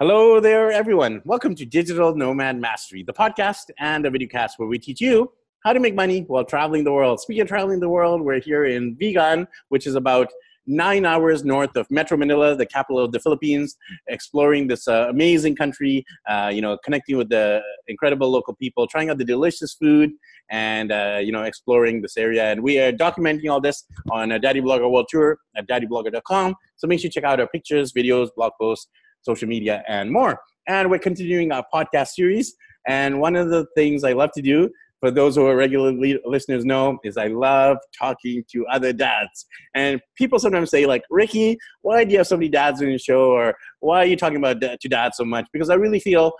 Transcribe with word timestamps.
Hello 0.00 0.40
there, 0.40 0.72
everyone. 0.72 1.20
Welcome 1.26 1.54
to 1.56 1.66
Digital 1.66 2.14
Nomad 2.16 2.58
Mastery, 2.58 3.02
the 3.02 3.12
podcast 3.12 3.68
and 3.78 4.06
a 4.06 4.10
videocast 4.10 4.52
where 4.56 4.66
we 4.66 4.78
teach 4.78 4.98
you 4.98 5.30
how 5.62 5.74
to 5.74 5.78
make 5.78 5.94
money 5.94 6.22
while 6.22 6.42
traveling 6.42 6.84
the 6.84 6.90
world. 6.90 7.20
Speaking 7.20 7.42
of 7.42 7.48
traveling 7.48 7.80
the 7.80 7.88
world, 7.90 8.22
we're 8.22 8.40
here 8.40 8.64
in 8.64 8.96
Vigan, 8.96 9.46
which 9.68 9.86
is 9.86 9.96
about 9.96 10.32
nine 10.66 11.04
hours 11.04 11.44
north 11.44 11.76
of 11.76 11.86
Metro 11.90 12.16
Manila, 12.16 12.56
the 12.56 12.64
capital 12.64 12.98
of 12.98 13.12
the 13.12 13.20
Philippines, 13.20 13.76
exploring 14.06 14.68
this 14.68 14.88
uh, 14.88 15.08
amazing 15.10 15.54
country, 15.54 16.06
uh, 16.26 16.50
you 16.50 16.62
know, 16.62 16.78
connecting 16.82 17.18
with 17.18 17.28
the 17.28 17.60
incredible 17.86 18.30
local 18.30 18.54
people, 18.54 18.86
trying 18.86 19.10
out 19.10 19.18
the 19.18 19.24
delicious 19.24 19.74
food, 19.74 20.12
and, 20.50 20.92
uh, 20.92 21.18
you 21.22 21.30
know, 21.30 21.42
exploring 21.42 22.00
this 22.00 22.16
area. 22.16 22.50
And 22.50 22.62
we 22.62 22.78
are 22.78 22.90
documenting 22.90 23.50
all 23.50 23.60
this 23.60 23.84
on 24.10 24.32
a 24.32 24.38
Daddy 24.38 24.62
Blogger 24.62 24.90
World 24.90 25.08
Tour 25.10 25.38
at 25.56 25.68
daddyblogger.com. 25.68 26.54
So 26.76 26.86
make 26.86 27.00
sure 27.00 27.08
you 27.08 27.10
check 27.10 27.24
out 27.24 27.38
our 27.38 27.48
pictures, 27.48 27.92
videos, 27.92 28.30
blog 28.34 28.52
posts, 28.58 28.88
social 29.22 29.48
media, 29.48 29.82
and 29.88 30.10
more. 30.10 30.40
And 30.68 30.90
we're 30.90 30.98
continuing 30.98 31.52
our 31.52 31.64
podcast 31.72 32.08
series. 32.08 32.54
And 32.86 33.20
one 33.20 33.36
of 33.36 33.50
the 33.50 33.66
things 33.76 34.04
I 34.04 34.12
love 34.12 34.30
to 34.34 34.42
do, 34.42 34.70
for 35.00 35.10
those 35.10 35.36
who 35.36 35.46
are 35.46 35.56
regular 35.56 35.92
listeners 36.24 36.64
know, 36.64 36.98
is 37.04 37.16
I 37.16 37.28
love 37.28 37.78
talking 37.98 38.44
to 38.52 38.66
other 38.66 38.92
dads. 38.92 39.46
And 39.74 40.00
people 40.16 40.38
sometimes 40.38 40.70
say, 40.70 40.86
like, 40.86 41.02
Ricky, 41.10 41.56
why 41.82 42.04
do 42.04 42.12
you 42.12 42.18
have 42.18 42.26
so 42.26 42.36
many 42.36 42.48
dads 42.48 42.82
on 42.82 42.88
your 42.88 42.98
show? 42.98 43.30
Or 43.30 43.54
why 43.80 44.02
are 44.02 44.06
you 44.06 44.16
talking 44.16 44.36
about 44.36 44.60
to 44.60 44.88
dads 44.88 45.16
so 45.16 45.24
much? 45.24 45.46
Because 45.52 45.70
I 45.70 45.74
really 45.74 46.00
feel 46.00 46.32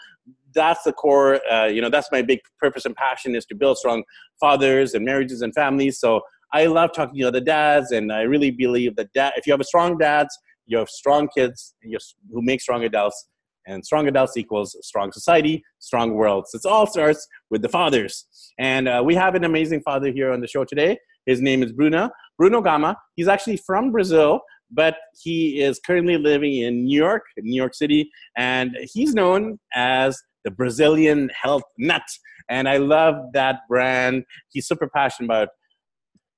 that's 0.54 0.82
the 0.82 0.92
core, 0.92 1.40
uh, 1.50 1.66
you 1.66 1.80
know, 1.80 1.88
that's 1.88 2.10
my 2.12 2.22
big 2.22 2.40
purpose 2.58 2.84
and 2.84 2.94
passion 2.96 3.34
is 3.34 3.46
to 3.46 3.54
build 3.54 3.78
strong 3.78 4.02
fathers 4.40 4.94
and 4.94 5.04
marriages 5.04 5.42
and 5.42 5.54
families. 5.54 5.98
So 5.98 6.20
I 6.52 6.66
love 6.66 6.90
talking 6.92 7.18
to 7.20 7.28
other 7.28 7.40
dads, 7.40 7.92
and 7.92 8.12
I 8.12 8.22
really 8.22 8.50
believe 8.50 8.96
that 8.96 9.12
dad, 9.12 9.34
if 9.36 9.46
you 9.46 9.52
have 9.52 9.60
a 9.60 9.64
strong 9.64 9.96
dads, 9.98 10.36
you 10.70 10.78
have 10.78 10.88
strong 10.88 11.28
kids 11.36 11.74
who 11.82 12.42
make 12.42 12.60
strong 12.60 12.84
adults, 12.84 13.26
and 13.66 13.84
strong 13.84 14.08
adults 14.08 14.36
equals 14.36 14.76
strong 14.80 15.12
society, 15.12 15.62
strong 15.80 16.14
worlds. 16.14 16.50
So 16.52 16.58
it 16.58 16.72
all 16.72 16.86
starts 16.86 17.26
with 17.50 17.60
the 17.60 17.68
fathers. 17.68 18.26
And 18.58 18.88
uh, 18.88 19.02
we 19.04 19.14
have 19.16 19.34
an 19.34 19.44
amazing 19.44 19.82
father 19.82 20.10
here 20.10 20.32
on 20.32 20.40
the 20.40 20.46
show 20.46 20.64
today. 20.64 20.98
His 21.26 21.40
name 21.40 21.62
is 21.62 21.72
Bruno. 21.72 22.10
Bruno 22.38 22.62
Gama. 22.62 22.96
He's 23.16 23.28
actually 23.28 23.58
from 23.58 23.90
Brazil, 23.90 24.40
but 24.70 24.96
he 25.20 25.60
is 25.60 25.80
currently 25.84 26.16
living 26.16 26.54
in 26.54 26.84
New 26.84 26.96
York, 26.96 27.22
New 27.36 27.56
York 27.56 27.74
City, 27.74 28.08
and 28.36 28.76
he's 28.92 29.12
known 29.12 29.58
as 29.74 30.18
the 30.44 30.50
Brazilian 30.50 31.30
health 31.40 31.64
nut. 31.78 32.02
And 32.48 32.68
I 32.68 32.78
love 32.78 33.16
that 33.34 33.56
brand. 33.68 34.24
He's 34.50 34.66
super 34.66 34.88
passionate 34.88 35.26
about 35.26 35.48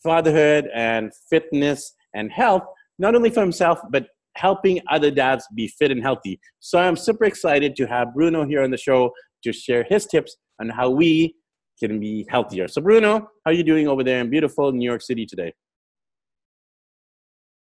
fatherhood 0.03 0.69
and 0.75 1.13
fitness 1.31 1.95
and 2.15 2.33
health, 2.33 2.65
not 2.99 3.15
only 3.15 3.31
for 3.31 3.41
himself, 3.41 3.79
but 3.91 4.07
helping 4.37 4.81
other 4.91 5.11
dads 5.11 5.47
be 5.55 5.69
fit 5.69 5.91
and 5.91 6.03
healthy. 6.03 6.41
So 6.61 6.79
I'm 6.79 6.97
super 6.97 7.25
excited 7.25 7.77
to 7.77 7.87
have 7.87 8.15
Bruno 8.15 8.45
here 8.45 8.63
on 8.63 8.71
the 8.71 8.77
show 8.77 9.13
to 9.45 9.53
share 9.53 9.85
his 9.85 10.07
tips 10.07 10.37
on 10.61 10.69
how 10.69 10.91
we 10.91 11.35
can 11.79 11.99
be 11.99 12.27
healthier. 12.29 12.69
So 12.69 12.81
Bruno, 12.81 13.19
how 13.19 13.51
are 13.51 13.53
you 13.53 13.65
doing 13.65 13.89
over 13.89 14.05
there 14.05 14.21
in 14.21 14.31
beautiful 14.31 14.73
New 14.73 14.89
York 14.89 15.03
City 15.03 15.27
today? 15.27 15.53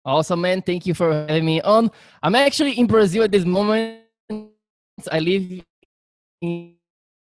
Awesome, 0.05 0.41
man. 0.41 0.63
Thank 0.63 0.87
you 0.87 0.95
for 0.95 1.13
having 1.13 1.45
me 1.45 1.61
on. 1.61 1.91
I'm 2.23 2.35
actually 2.35 2.79
in 2.79 2.87
Brazil 2.87 3.25
at 3.25 3.33
this 3.33 3.45
moment. 3.45 4.01
I 5.13 5.21
live 5.21 5.63
in 6.41 6.75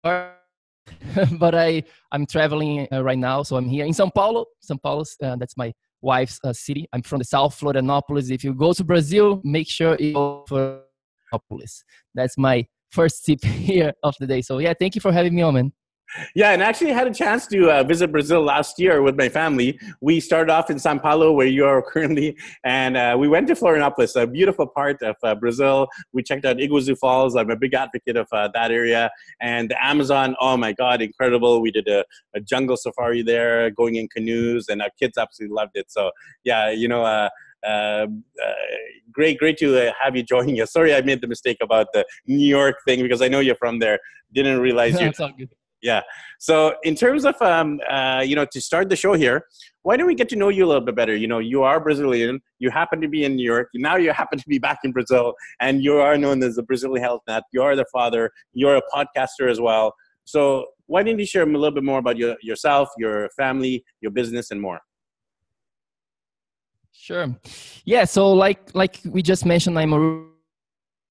but 1.39 1.55
I 1.55 1.85
I'm 2.13 2.27
traveling 2.27 2.89
uh, 2.93 3.03
right 3.03 3.19
now, 3.19 3.43
so 3.43 3.57
I'm 3.57 3.69
here 3.69 3.85
in 3.85 3.93
São 3.93 4.13
Paulo. 4.13 4.47
São 4.63 4.81
Paulo, 4.81 5.05
uh, 5.23 5.37
that's 5.37 5.57
my 5.57 5.73
wife's 6.01 6.39
uh, 6.45 6.53
city. 6.53 6.89
I'm 6.93 7.03
from 7.03 7.19
the 7.19 7.25
South 7.25 7.59
Florianopolis. 7.59 8.31
If 8.31 8.45
you 8.45 8.55
go 8.55 8.73
to 8.73 8.85
Brazil, 8.85 9.41
make 9.45 9.69
sure 9.69 9.97
you 9.99 10.15
go 10.15 10.45
for 10.49 10.83
Florianopolis. 11.33 11.83
That's 12.15 12.39
my 12.39 12.67
first 12.91 13.25
tip 13.25 13.43
here 13.45 13.93
of 14.03 14.15
the 14.21 14.27
day. 14.27 14.43
So 14.43 14.59
yeah, 14.59 14.75
thank 14.79 14.95
you 14.95 15.01
for 15.01 15.13
having 15.13 15.35
me 15.35 15.43
on, 15.43 15.55
man. 15.55 15.73
Yeah, 16.34 16.53
and 16.53 16.62
actually 16.62 16.92
had 16.92 17.06
a 17.06 17.12
chance 17.12 17.47
to 17.48 17.70
uh, 17.70 17.83
visit 17.83 18.11
Brazil 18.11 18.42
last 18.42 18.78
year 18.78 19.03
with 19.03 19.17
my 19.17 19.29
family. 19.29 19.79
We 20.01 20.20
started 20.20 20.51
off 20.51 20.70
in 20.70 20.79
Sao 20.79 20.98
Paulo, 20.98 21.33
where 21.33 21.46
you 21.46 21.64
are 21.67 21.83
currently, 21.92 22.36
and 22.64 22.96
uh, 22.96 23.17
we 23.19 23.29
went 23.29 23.46
to 23.48 23.55
Florianopolis, 23.55 24.20
a 24.20 24.27
beautiful 24.27 24.67
part 24.67 25.02
of 25.02 25.17
uh, 25.23 25.35
Brazil. 25.35 25.89
We 26.13 26.23
checked 26.23 26.45
out 26.45 26.57
Iguazu 26.57 26.96
Falls. 26.98 27.36
I'm 27.36 27.51
a 27.51 27.57
big 27.57 27.74
advocate 27.74 28.17
of 28.17 28.27
uh, 28.33 28.48
that 28.55 28.70
area. 28.70 29.11
And 29.41 29.70
the 29.70 29.85
Amazon, 29.85 30.35
oh 30.41 30.57
my 30.57 30.73
God, 30.73 31.02
incredible. 31.02 31.61
We 31.61 31.70
did 31.70 31.89
a, 31.89 32.05
a, 32.35 32.40
jungle 32.40 32.77
safari 32.77 33.23
there, 33.23 33.70
going 33.70 33.96
in 33.96 34.08
canoes, 34.08 34.69
and 34.69 34.80
our 34.80 34.90
kids 34.98 35.19
absolutely 35.19 35.55
loved 35.55 35.73
it. 35.75 35.90
So, 35.90 36.11
yeah, 36.45 36.70
you 36.70 36.89
know, 36.89 37.05
uh, 37.05 37.29
uh, 37.67 38.07
uh, 38.45 38.52
great, 39.13 39.39
great 39.39 39.58
to 39.58 39.89
uh, 39.89 39.92
have 40.02 40.17
you 40.17 40.23
joining 40.23 40.61
us. 40.61 40.73
Sorry, 40.73 40.95
I 40.95 41.02
made 41.02 41.20
the 41.20 41.27
mistake 41.27 41.58
about 41.61 41.89
the 41.92 42.05
New 42.27 42.46
York 42.46 42.77
thing 42.86 43.02
because 43.02 43.20
I 43.20 43.29
know 43.29 43.40
you're 43.40 43.57
from 43.57 43.79
there. 43.79 43.98
Didn't 44.33 44.61
realize 44.61 45.01
you 45.39 45.48
yeah. 45.83 46.02
So 46.39 46.74
in 46.83 46.94
terms 46.94 47.24
of 47.24 47.40
um, 47.40 47.80
uh, 47.89 48.22
you 48.24 48.34
know 48.34 48.46
to 48.52 48.61
start 48.61 48.89
the 48.89 48.96
show 48.96 49.14
here, 49.14 49.44
why 49.83 49.96
don't 49.96 50.06
we 50.06 50.14
get 50.14 50.28
to 50.30 50.36
know 50.36 50.48
you 50.48 50.64
a 50.64 50.68
little 50.68 50.84
bit 50.84 50.96
better? 50.96 51.14
You 51.16 51.27
know, 51.27 51.39
you 51.39 51.62
are 51.62 51.80
Brazilian. 51.80 52.40
You 52.58 52.70
happen 52.70 53.00
to 53.00 53.08
be 53.08 53.24
in 53.24 53.36
New 53.36 53.44
York. 53.44 53.68
Now 53.74 53.96
you 53.96 54.12
happen 54.12 54.39
to 54.39 54.48
be 54.48 54.58
back 54.58 54.80
in 54.84 54.92
Brazil, 54.92 55.34
and 55.61 55.83
you 55.83 55.96
are 55.96 56.16
known 56.18 56.42
as 56.42 56.56
the 56.56 56.62
Brazilian 56.62 57.02
Health 57.02 57.22
Nut. 57.28 57.44
You 57.52 57.62
are 57.62 57.77
the 57.77 57.86
father. 57.92 58.30
You're 58.52 58.77
a 58.77 58.83
podcaster 58.94 59.50
as 59.50 59.61
well. 59.61 59.94
So 60.24 60.66
why 60.86 61.02
don't 61.02 61.18
you 61.18 61.27
share 61.27 61.42
a 61.42 61.46
little 61.46 61.70
bit 61.70 61.84
more 61.84 61.98
about 61.98 62.16
your, 62.16 62.36
yourself, 62.42 62.89
your 62.98 63.30
family, 63.36 63.84
your 64.00 64.10
business, 64.10 64.50
and 64.50 64.60
more? 64.60 64.80
Sure. 66.92 67.34
Yeah. 67.84 68.05
So 68.05 68.33
like 68.33 68.74
like 68.74 69.00
we 69.05 69.22
just 69.22 69.46
mentioned, 69.46 69.78
I'm 69.78 69.95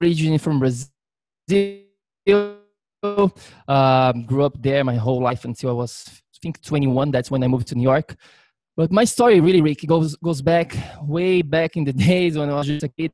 originally 0.02 0.38
from 0.38 0.60
Brazil 0.60 0.92
uh, 3.04 4.12
grew 4.26 4.44
up 4.44 4.62
there 4.62 4.84
my 4.84 4.96
whole 4.96 5.22
life 5.22 5.46
until 5.46 5.70
I 5.70 5.74
was, 5.74 6.06
I 6.10 6.38
think, 6.42 6.62
21. 6.62 7.12
That's 7.12 7.32
when 7.32 7.44
I 7.44 7.48
moved 7.48 7.68
to 7.68 7.76
New 7.76 7.84
York. 7.84 8.16
But 8.76 8.92
my 8.92 9.06
story 9.06 9.40
really, 9.40 9.62
Rick, 9.62 9.86
goes 9.88 10.16
goes 10.18 10.42
back 10.42 10.78
way 11.02 11.42
back 11.42 11.78
in 11.78 11.84
the 11.84 11.94
days 12.10 12.38
when 12.38 12.50
I 12.50 12.54
was 12.54 12.68
just 12.68 12.84
a 12.84 12.90
kid. 12.90 13.12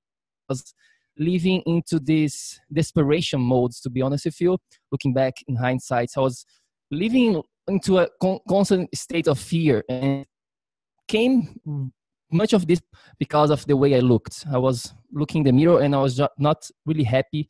I 0.50 0.54
was 0.54 0.74
living 1.18 1.62
into 1.66 2.00
this 2.00 2.60
desperation 2.72 3.40
modes. 3.40 3.80
To 3.82 3.90
be 3.90 4.02
honest 4.02 4.26
with 4.26 4.42
you, 4.42 4.58
looking 4.92 5.14
back 5.14 5.34
in 5.48 5.56
hindsight, 5.56 6.12
I 6.18 6.20
was 6.20 6.46
living 6.92 7.42
into 7.68 8.00
a 8.00 8.08
con- 8.22 8.40
constant 8.48 8.90
state 8.96 9.28
of 9.28 9.40
fear 9.40 9.84
and 9.88 10.26
came 11.08 11.92
much 12.30 12.52
of 12.54 12.68
this 12.68 12.82
because 13.20 13.50
of 13.50 13.66
the 13.66 13.78
way 13.78 13.96
I 13.96 14.00
looked. 14.00 14.46
I 14.52 14.58
was 14.58 14.94
looking 15.14 15.40
in 15.40 15.46
the 15.46 15.52
mirror 15.54 15.82
and 15.82 15.96
I 15.96 16.00
was 16.00 16.20
not 16.38 16.70
really 16.86 17.04
happy 17.04 17.48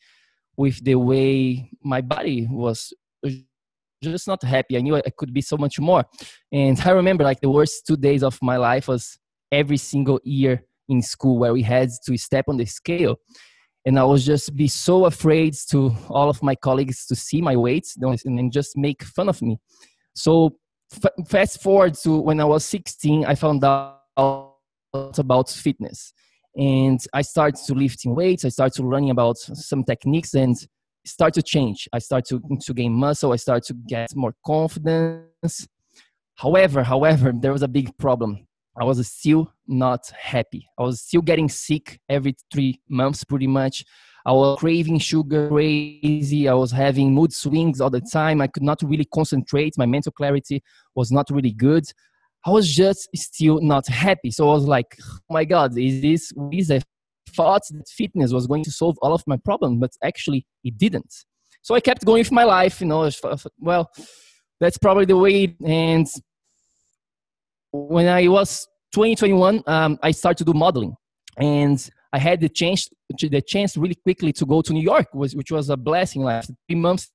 with 0.58 0.84
the 0.84 0.96
way 0.96 1.70
my 1.84 2.02
body 2.02 2.48
was 2.50 2.94
just 4.04 4.28
not 4.28 4.44
happy. 4.44 4.78
I 4.78 4.82
knew 4.82 4.96
I 4.96 5.02
could 5.18 5.34
be 5.34 5.42
so 5.42 5.58
much 5.58 5.80
more. 5.80 6.06
And 6.52 6.80
I 6.86 6.92
remember 6.92 7.24
like 7.24 7.42
the 7.42 7.50
worst 7.50 7.88
two 7.88 7.98
days 7.98 8.24
of 8.24 8.38
my 8.42 8.58
life 8.58 8.88
was 8.88 9.18
every 9.52 9.78
single 9.78 10.20
year 10.24 10.64
in 10.90 11.02
school 11.02 11.40
where 11.40 11.54
we 11.54 11.62
had 11.62 11.90
to 12.06 12.18
step 12.18 12.46
on 12.48 12.58
the 12.58 12.66
scale. 12.66 13.18
And 13.86 14.00
I 14.00 14.04
was 14.04 14.26
just 14.26 14.56
be 14.56 14.68
so 14.68 15.06
afraid 15.06 15.56
to 15.72 15.94
all 16.10 16.30
of 16.30 16.42
my 16.42 16.56
colleagues 16.56 17.06
to 17.08 17.16
see 17.16 17.42
my 17.42 17.56
weight 17.56 17.86
and 17.98 18.52
just 18.52 18.78
make 18.78 19.04
fun 19.04 19.28
of 19.28 19.42
me. 19.42 19.60
So 20.16 20.58
fast 21.28 21.62
forward 21.62 21.96
to 22.04 22.20
when 22.20 22.40
I 22.40 22.46
was 22.46 22.64
16, 22.66 23.26
I 23.26 23.36
found 23.36 23.64
out 23.66 24.00
about 24.94 25.50
fitness 25.50 26.14
and 26.56 27.00
i 27.14 27.22
started 27.22 27.56
to 27.66 27.74
lifting 27.74 28.16
weights. 28.16 28.46
I 28.46 28.50
started 28.50 28.76
to 28.76 28.88
learning 28.88 29.10
about 29.10 29.38
some 29.38 29.84
techniques 29.84 30.34
and 30.34 30.56
start 31.06 31.34
to 31.34 31.42
change. 31.42 31.90
I 31.92 32.00
start 32.00 32.26
to, 32.26 32.42
to 32.62 32.74
gain 32.74 32.94
muscle. 32.94 33.34
I 33.34 33.38
start 33.38 33.64
to 33.66 33.74
get 33.74 34.16
more 34.16 34.34
confidence. 34.46 35.68
However 36.36 36.84
however 36.84 37.34
there 37.36 37.52
was 37.52 37.64
a 37.64 37.68
big 37.68 37.98
problem. 37.98 38.48
I 38.80 38.84
was 38.84 39.08
still 39.08 39.52
not 39.68 40.12
happy. 40.20 40.68
I 40.80 40.84
was 40.84 41.02
still 41.02 41.22
getting 41.22 41.48
sick 41.48 42.00
every 42.10 42.36
three 42.52 42.82
months 42.90 43.24
pretty 43.24 43.48
much. 43.48 43.86
I 44.26 44.32
was 44.32 44.58
craving 44.58 45.00
sugar 45.00 45.50
crazy. 45.50 46.48
I 46.48 46.54
was 46.54 46.72
having 46.72 47.14
mood 47.14 47.34
swings 47.34 47.82
all 47.82 47.90
the 47.90 48.02
time. 48.02 48.42
I 48.42 48.48
could 48.48 48.64
not 48.64 48.82
really 48.82 49.06
concentrate. 49.06 49.78
My 49.78 49.86
mental 49.86 50.12
clarity 50.12 50.64
was 50.96 51.12
not 51.12 51.30
really 51.30 51.52
good 51.52 51.86
I 52.46 52.50
was 52.50 52.74
just 52.74 53.10
still 53.16 53.62
not 53.62 53.88
happy. 53.88 54.32
So 54.32 54.50
I 54.50 54.54
was 54.54 54.66
like, 54.66 54.98
oh 55.02 55.20
my 55.30 55.46
God, 55.46 55.78
is 55.78 56.02
this, 56.02 56.32
is 56.52 56.72
a 56.72 56.82
thought 57.30 57.64
that 57.72 57.88
fitness 57.88 58.32
was 58.34 58.48
going 58.48 58.64
to 58.66 58.72
solve 58.72 58.98
all 59.02 59.14
of 59.14 59.24
my 59.28 59.38
problems, 59.38 59.80
but 59.80 59.92
actually 60.04 60.46
it 60.64 60.78
didn't. 60.78 61.14
So 61.62 61.76
I 61.76 61.80
kept 61.80 62.06
going 62.06 62.20
with 62.20 62.32
my 62.32 62.44
life, 62.44 62.82
you 62.82 62.88
know, 62.88 63.10
well, 63.60 63.90
that's 64.60 64.78
probably 64.78 65.06
the 65.06 65.18
way. 65.18 65.56
And 65.66 66.08
when 67.72 68.08
I 68.08 68.28
was 68.28 68.68
2021, 68.94 69.64
um, 69.66 69.98
I 70.04 70.12
started 70.12 70.46
to 70.46 70.52
do 70.52 70.58
modeling. 70.58 70.96
And 71.38 71.90
I 72.12 72.20
had 72.20 72.42
the 72.42 72.50
chance, 72.50 72.90
the 73.10 73.42
chance 73.42 73.78
really 73.78 73.96
quickly 73.96 74.34
to 74.34 74.46
go 74.46 74.62
to 74.62 74.74
New 74.74 74.84
York, 74.84 75.08
which 75.14 75.52
was 75.52 75.70
a 75.70 75.78
blessing. 75.78 76.22
Like 76.24 76.46
three 76.68 76.76
months 76.76 77.10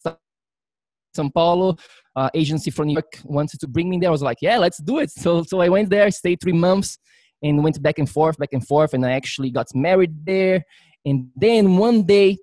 São 1.18 1.32
Paulo 1.32 1.76
uh, 2.16 2.30
agency 2.34 2.70
from 2.70 2.86
New 2.86 2.94
York 2.94 3.20
wanted 3.24 3.60
to 3.60 3.68
bring 3.68 3.88
me 3.88 3.98
there. 3.98 4.10
I 4.10 4.12
was 4.12 4.22
like, 4.22 4.38
yeah, 4.40 4.58
let's 4.58 4.78
do 4.78 4.98
it. 4.98 5.10
So, 5.18 5.42
so 5.42 5.60
I 5.60 5.68
went 5.68 5.90
there, 5.90 6.10
stayed 6.10 6.40
three 6.40 6.52
months, 6.52 6.98
and 7.42 7.62
went 7.62 7.80
back 7.82 7.98
and 7.98 8.08
forth, 8.08 8.36
back 8.38 8.52
and 8.52 8.66
forth, 8.66 8.94
and 8.94 9.04
I 9.04 9.12
actually 9.12 9.50
got 9.50 9.66
married 9.74 10.14
there. 10.24 10.64
And 11.04 11.28
then 11.36 11.76
one 11.76 12.02
day, 12.02 12.38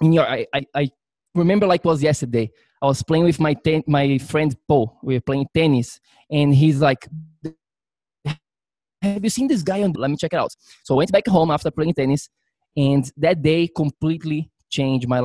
in 0.00 0.12
your, 0.12 0.26
I, 0.26 0.46
I, 0.54 0.66
I 0.74 0.90
remember 1.34 1.66
like 1.66 1.84
was 1.84 2.02
yesterday. 2.02 2.50
I 2.82 2.86
was 2.86 3.02
playing 3.02 3.24
with 3.24 3.38
my 3.38 3.54
ten, 3.54 3.84
my 3.86 4.18
friend 4.18 4.54
Paul. 4.66 4.98
We 5.02 5.14
were 5.14 5.20
playing 5.20 5.46
tennis, 5.54 6.00
and 6.28 6.52
he's 6.52 6.80
like, 6.80 7.06
"Have 9.02 9.22
you 9.22 9.30
seen 9.30 9.46
this 9.46 9.62
guy 9.62 9.82
on? 9.82 9.92
Let 9.92 10.10
me 10.10 10.16
check 10.16 10.32
it 10.32 10.36
out." 10.36 10.52
So 10.82 10.94
I 10.94 10.98
went 10.98 11.12
back 11.12 11.26
home 11.28 11.52
after 11.52 11.70
playing 11.70 11.94
tennis, 11.94 12.28
and 12.76 13.08
that 13.18 13.40
day 13.40 13.68
completely 13.68 14.50
changed 14.68 15.06
my 15.08 15.20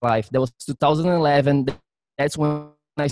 life. 0.00 0.28
That 0.30 0.40
was 0.40 0.52
2011. 0.64 1.66
That's 2.20 2.36
when 2.36 2.68
I 2.98 3.08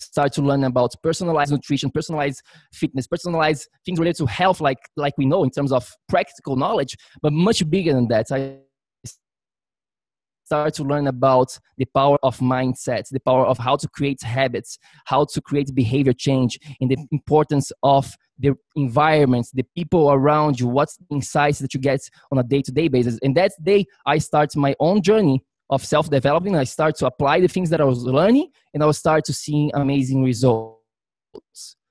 started 0.00 0.32
to 0.32 0.42
learn 0.42 0.64
about 0.64 0.92
personalized 1.04 1.52
nutrition, 1.52 1.88
personalized 1.88 2.42
fitness, 2.72 3.06
personalized 3.06 3.68
things 3.84 4.00
related 4.00 4.18
to 4.18 4.26
health, 4.26 4.60
like 4.60 4.80
like 4.96 5.14
we 5.16 5.24
know 5.24 5.44
in 5.44 5.50
terms 5.50 5.70
of 5.70 5.88
practical 6.08 6.56
knowledge, 6.56 6.96
but 7.22 7.32
much 7.32 7.68
bigger 7.70 7.92
than 7.92 8.08
that. 8.08 8.26
I 8.32 8.58
start 10.44 10.74
to 10.74 10.82
learn 10.82 11.06
about 11.06 11.56
the 11.78 11.84
power 11.94 12.18
of 12.24 12.38
mindset, 12.38 13.08
the 13.12 13.20
power 13.20 13.46
of 13.46 13.56
how 13.56 13.76
to 13.76 13.86
create 13.86 14.20
habits, 14.20 14.80
how 15.04 15.26
to 15.26 15.40
create 15.40 15.72
behavior 15.72 16.12
change, 16.12 16.58
and 16.80 16.90
the 16.90 16.96
importance 17.12 17.70
of 17.84 18.12
the 18.36 18.54
environment, 18.74 19.46
the 19.54 19.64
people 19.76 20.10
around 20.10 20.58
you, 20.58 20.66
what's 20.66 20.96
the 20.96 21.04
insights 21.12 21.60
that 21.60 21.72
you 21.72 21.78
get 21.78 22.00
on 22.32 22.38
a 22.38 22.42
day-to-day 22.42 22.88
basis. 22.88 23.16
And 23.22 23.36
that 23.36 23.52
day, 23.62 23.86
I 24.06 24.18
start 24.18 24.56
my 24.56 24.74
own 24.80 25.02
journey 25.02 25.44
of 25.70 25.84
self-development. 25.84 26.56
I 26.56 26.64
start 26.64 26.96
to 26.96 27.06
apply 27.06 27.40
the 27.40 27.48
things 27.48 27.70
that 27.70 27.80
I 27.80 27.84
was 27.84 28.02
learning, 28.02 28.50
and 28.74 28.82
I 28.82 28.86
will 28.86 28.92
start 28.92 29.24
to 29.26 29.32
see 29.32 29.70
amazing 29.72 30.22
results. 30.22 30.76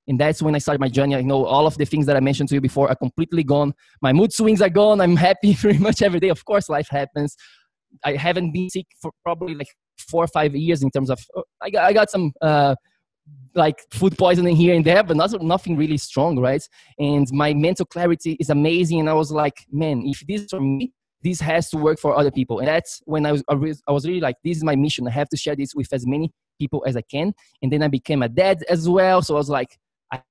And 0.08 0.20
that's 0.20 0.42
when 0.42 0.56
I 0.56 0.58
started 0.58 0.82
my 0.82 0.90
journey. 0.90 1.16
I 1.16 1.22
know 1.22 1.46
all 1.46 1.66
of 1.66 1.78
the 1.78 1.86
things 1.86 2.06
that 2.08 2.18
I 2.18 2.20
mentioned 2.20 2.50
to 2.50 2.56
you 2.56 2.62
before 2.62 2.90
are 2.90 2.96
completely 2.96 3.44
gone. 3.44 3.74
My 4.02 4.12
mood 4.12 4.34
swings 4.34 4.62
are 4.62 4.70
gone. 4.70 5.00
I'm 5.02 5.16
happy 5.16 5.56
pretty 5.60 5.80
much 5.80 6.02
every 6.02 6.20
day. 6.20 6.30
Of 6.30 6.44
course, 6.46 6.68
life 6.68 6.90
happens. 6.90 7.36
I 8.04 8.14
haven't 8.14 8.52
been 8.52 8.70
sick 8.70 8.88
for 9.02 9.12
probably 9.24 9.56
like 9.56 9.68
four 9.98 10.24
or 10.24 10.28
five 10.28 10.56
years 10.56 10.84
in 10.84 10.92
terms 10.92 11.10
of 11.10 11.20
uh, 11.36 11.42
I 11.62 11.70
got, 11.70 11.86
I 11.86 11.94
got 11.94 12.10
some 12.10 12.32
uh, 12.42 12.76
like 13.56 13.84
food 13.92 14.18
poisoning 14.18 14.56
here 14.56 14.76
and 14.76 14.86
there, 14.86 15.04
but 15.04 15.18
not, 15.18 15.42
nothing 15.42 15.78
really 15.78 15.98
strong, 15.98 16.40
right? 16.40 16.62
And 16.98 17.28
my 17.32 17.54
mental 17.54 17.86
clarity 17.86 18.36
is 18.40 18.50
amazing. 18.50 19.00
And 19.00 19.10
I 19.10 19.14
was 19.14 19.32
like, 19.32 19.66
man, 19.72 20.04
if 20.06 20.26
this 20.28 20.42
is 20.42 20.50
for 20.50 20.62
me, 20.62 20.92
this 21.22 21.40
has 21.42 21.70
to 21.72 21.78
work 21.78 22.00
for 22.00 22.18
other 22.18 22.32
people. 22.32 22.60
And 22.60 22.68
that's 22.68 23.02
when 23.06 23.26
I 23.26 23.34
was, 23.34 23.44
I 23.88 23.92
was 23.92 24.08
really 24.08 24.22
like, 24.22 24.36
this 24.44 24.58
is 24.58 24.64
my 24.64 24.76
mission. 24.76 25.08
I 25.08 25.12
have 25.12 25.30
to 25.30 25.38
share 25.38 25.56
this 25.56 25.76
with 25.76 25.92
as 25.92 26.08
many 26.08 26.32
people 26.60 26.84
as 26.88 26.96
I 26.96 27.02
can. 27.02 27.34
And 27.62 27.72
then 27.72 27.84
I 27.84 27.88
became 27.88 28.24
a 28.24 28.30
dad 28.30 28.64
as 28.70 28.88
well. 28.88 29.22
So 29.22 29.36
I 29.36 29.38
was 29.38 29.50
like, 29.50 29.78
I 30.12 30.22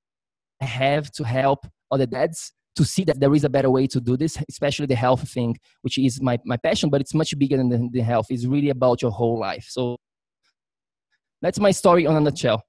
have 0.61 1.11
to 1.13 1.25
help 1.25 1.67
other 1.91 2.07
dads 2.07 2.53
to 2.77 2.85
see 2.85 3.05
that 3.05 3.21
there 3.21 3.35
is 3.35 3.45
a 3.45 3.49
better 3.49 3.71
way 3.71 3.87
to 3.89 4.01
do 4.01 4.17
this, 4.17 4.39
especially 4.49 4.87
the 4.87 4.95
health 4.95 5.29
thing, 5.29 5.57
which 5.83 5.99
is 5.99 6.23
my, 6.23 6.39
my 6.45 6.57
passion, 6.57 6.91
but 6.91 7.01
it's 7.01 7.15
much 7.15 7.37
bigger 7.39 7.57
than 7.57 7.69
the, 7.69 7.89
the 7.93 8.01
health. 8.01 8.27
It's 8.31 8.47
really 8.47 8.71
about 8.71 9.03
your 9.03 9.11
whole 9.11 9.39
life. 9.39 9.67
So 9.69 9.97
that's 11.43 11.59
my 11.59 11.71
story 11.71 12.07
on 12.07 12.17
a 12.17 12.21
nutshell. 12.21 12.63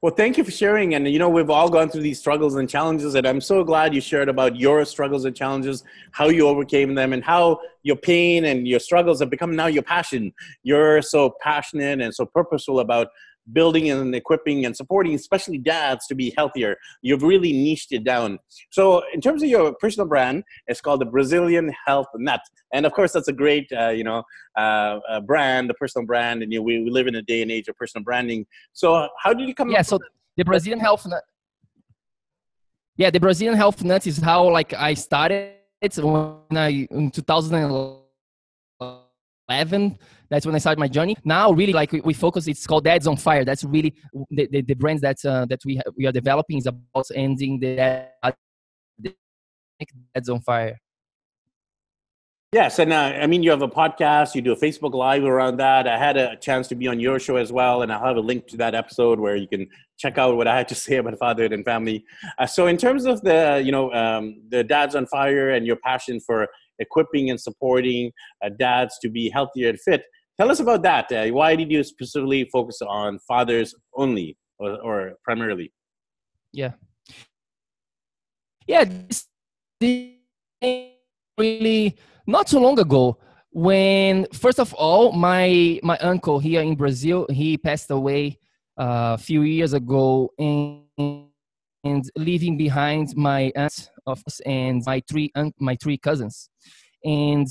Well, 0.00 0.14
thank 0.14 0.38
you 0.38 0.44
for 0.44 0.52
sharing. 0.52 0.94
And, 0.94 1.08
you 1.08 1.18
know, 1.18 1.28
we've 1.28 1.50
all 1.50 1.68
gone 1.68 1.90
through 1.90 2.02
these 2.02 2.20
struggles 2.20 2.54
and 2.54 2.68
challenges. 2.68 3.16
And 3.16 3.26
I'm 3.26 3.40
so 3.40 3.64
glad 3.64 3.92
you 3.92 4.00
shared 4.00 4.28
about 4.28 4.54
your 4.54 4.84
struggles 4.84 5.24
and 5.24 5.34
challenges, 5.34 5.82
how 6.12 6.28
you 6.28 6.46
overcame 6.46 6.94
them, 6.94 7.12
and 7.12 7.24
how 7.24 7.58
your 7.82 7.96
pain 7.96 8.44
and 8.44 8.68
your 8.68 8.78
struggles 8.78 9.18
have 9.18 9.28
become 9.28 9.56
now 9.56 9.66
your 9.66 9.82
passion. 9.82 10.32
You're 10.62 11.02
so 11.02 11.34
passionate 11.42 12.00
and 12.00 12.14
so 12.14 12.26
purposeful 12.26 12.78
about 12.78 13.08
building 13.52 13.90
and 13.90 14.14
equipping 14.14 14.66
and 14.66 14.76
supporting, 14.76 15.14
especially 15.14 15.58
dads, 15.58 16.06
to 16.06 16.14
be 16.14 16.32
healthier. 16.36 16.76
You've 17.02 17.22
really 17.22 17.52
niched 17.52 17.92
it 17.92 18.04
down. 18.04 18.38
So, 18.70 19.02
in 19.12 19.20
terms 19.20 19.42
of 19.42 19.48
your 19.48 19.74
personal 19.74 20.06
brand, 20.06 20.44
it's 20.66 20.80
called 20.80 21.00
the 21.00 21.06
Brazilian 21.06 21.72
Health 21.86 22.08
Nut, 22.16 22.40
and 22.72 22.86
of 22.86 22.92
course, 22.92 23.12
that's 23.12 23.28
a 23.28 23.32
great, 23.32 23.70
uh, 23.72 23.90
you 23.90 24.04
know, 24.04 24.22
uh, 24.56 25.00
uh, 25.08 25.20
brand, 25.20 25.70
the 25.70 25.74
personal 25.74 26.06
brand, 26.06 26.42
and 26.42 26.52
you 26.52 26.58
know, 26.58 26.62
we, 26.62 26.82
we 26.82 26.90
live 26.90 27.06
in 27.06 27.14
a 27.14 27.22
day 27.22 27.40
and 27.42 27.50
age 27.50 27.68
of 27.68 27.76
personal 27.76 28.04
branding. 28.04 28.46
So, 28.72 29.08
how 29.22 29.32
did 29.32 29.48
you 29.48 29.54
come? 29.54 29.70
Yeah, 29.70 29.82
so 29.82 29.98
the 30.36 30.44
Brazilian 30.44 30.80
Health 30.80 31.06
Nut. 31.06 31.22
Yeah, 32.96 33.10
the 33.10 33.20
Brazilian 33.20 33.56
Health 33.56 33.84
Nut 33.84 34.06
is 34.06 34.18
how 34.18 34.50
like 34.50 34.74
I 34.74 34.94
started 34.94 35.54
when 35.80 36.38
I 36.50 36.88
in 36.90 37.10
2011 37.10 39.98
that's 40.30 40.46
when 40.46 40.54
I 40.54 40.58
started 40.58 40.78
my 40.78 40.88
journey. 40.88 41.16
Now, 41.24 41.52
really, 41.52 41.72
like 41.72 41.92
we, 41.92 42.00
we 42.00 42.14
focus, 42.14 42.46
it's 42.46 42.66
called 42.66 42.84
Dads 42.84 43.06
on 43.06 43.16
Fire. 43.16 43.44
That's 43.44 43.64
really 43.64 43.94
the, 44.30 44.48
the, 44.50 44.62
the 44.62 44.74
brands 44.74 45.02
that 45.02 45.24
uh, 45.24 45.46
that 45.46 45.60
we 45.64 45.80
we 45.96 46.06
are 46.06 46.12
developing 46.12 46.58
is 46.58 46.66
about 46.66 47.06
ending 47.14 47.60
the 47.60 48.08
Dads 50.14 50.28
on 50.28 50.40
Fire. 50.40 50.78
Yes, 52.52 52.78
and 52.78 52.94
uh, 52.94 52.96
I 52.96 53.26
mean, 53.26 53.42
you 53.42 53.50
have 53.50 53.60
a 53.60 53.68
podcast, 53.68 54.34
you 54.34 54.40
do 54.40 54.52
a 54.52 54.56
Facebook 54.56 54.94
Live 54.94 55.22
around 55.22 55.58
that. 55.58 55.86
I 55.86 55.98
had 55.98 56.16
a 56.16 56.34
chance 56.36 56.66
to 56.68 56.74
be 56.74 56.88
on 56.88 56.98
your 56.98 57.18
show 57.18 57.36
as 57.36 57.52
well, 57.52 57.82
and 57.82 57.92
I'll 57.92 58.02
have 58.02 58.16
a 58.16 58.22
link 58.22 58.46
to 58.46 58.56
that 58.56 58.74
episode 58.74 59.20
where 59.20 59.36
you 59.36 59.46
can 59.46 59.68
check 59.98 60.16
out 60.16 60.34
what 60.34 60.48
I 60.48 60.56
had 60.56 60.66
to 60.68 60.74
say 60.74 60.96
about 60.96 61.18
fatherhood 61.18 61.52
and 61.52 61.62
family. 61.62 62.06
Uh, 62.38 62.46
so, 62.46 62.66
in 62.66 62.78
terms 62.78 63.04
of 63.04 63.20
the, 63.20 63.60
you 63.62 63.70
know, 63.70 63.92
um, 63.92 64.40
the 64.48 64.64
Dads 64.64 64.94
on 64.94 65.06
Fire 65.08 65.50
and 65.50 65.66
your 65.66 65.76
passion 65.76 66.20
for 66.20 66.48
equipping 66.78 67.28
and 67.28 67.38
supporting 67.38 68.12
uh, 68.42 68.48
dads 68.58 68.98
to 69.02 69.10
be 69.10 69.28
healthier 69.28 69.68
and 69.68 69.78
fit, 69.80 70.04
Tell 70.38 70.50
us 70.50 70.60
about 70.60 70.82
that. 70.82 71.10
Uh, 71.10 71.26
why 71.28 71.56
did 71.56 71.70
you 71.70 71.82
specifically 71.82 72.44
focus 72.44 72.80
on 72.82 73.18
fathers 73.26 73.74
only 73.94 74.36
or, 74.58 74.80
or 74.82 75.12
primarily? 75.24 75.72
Yeah. 76.52 76.72
Yeah, 78.66 78.84
this, 78.84 79.26
really 81.38 81.96
not 82.26 82.48
so 82.48 82.60
long 82.60 82.78
ago 82.78 83.16
when 83.50 84.26
first 84.32 84.60
of 84.60 84.74
all 84.74 85.12
my 85.12 85.80
my 85.82 85.96
uncle 85.98 86.38
here 86.38 86.60
in 86.60 86.74
Brazil 86.74 87.26
he 87.30 87.56
passed 87.56 87.90
away 87.90 88.38
uh, 88.78 89.16
a 89.16 89.18
few 89.18 89.42
years 89.42 89.72
ago 89.72 90.30
and, 90.38 90.82
and 91.84 92.10
leaving 92.16 92.58
behind 92.58 93.16
my 93.16 93.52
aunt 93.56 93.90
of 94.06 94.22
and 94.44 94.82
my 94.84 95.02
three 95.08 95.32
my 95.58 95.76
three 95.76 95.96
cousins 95.96 96.50
and 97.04 97.46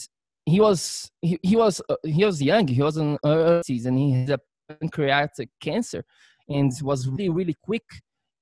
he 0.48 0.62
was 0.62 1.12
he, 1.22 1.38
he 1.44 1.56
was 1.58 1.82
uh, 1.90 1.96
he 2.06 2.24
was 2.24 2.42
young. 2.42 2.68
He 2.68 2.82
was 2.82 2.96
in 2.96 3.18
early 3.26 3.82
and 3.86 3.98
he 3.98 4.12
had 4.12 4.30
a 4.30 4.40
pancreatic 4.80 5.50
cancer, 5.60 6.06
and 6.48 6.72
was 6.82 7.08
really 7.08 7.30
really 7.30 7.58
quick. 7.62 7.84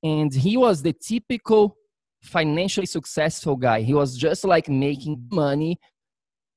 And 0.03 0.31
he 0.31 0.55
was 0.55 0.83
the 0.83 0.93
typical 0.93 1.75
financially 2.21 2.85
successful 2.85 3.55
guy. 3.55 3.81
He 3.81 3.95
was 3.95 4.15
just 4.17 4.45
like 4.45 4.69
making 4.69 5.27
money. 5.31 5.79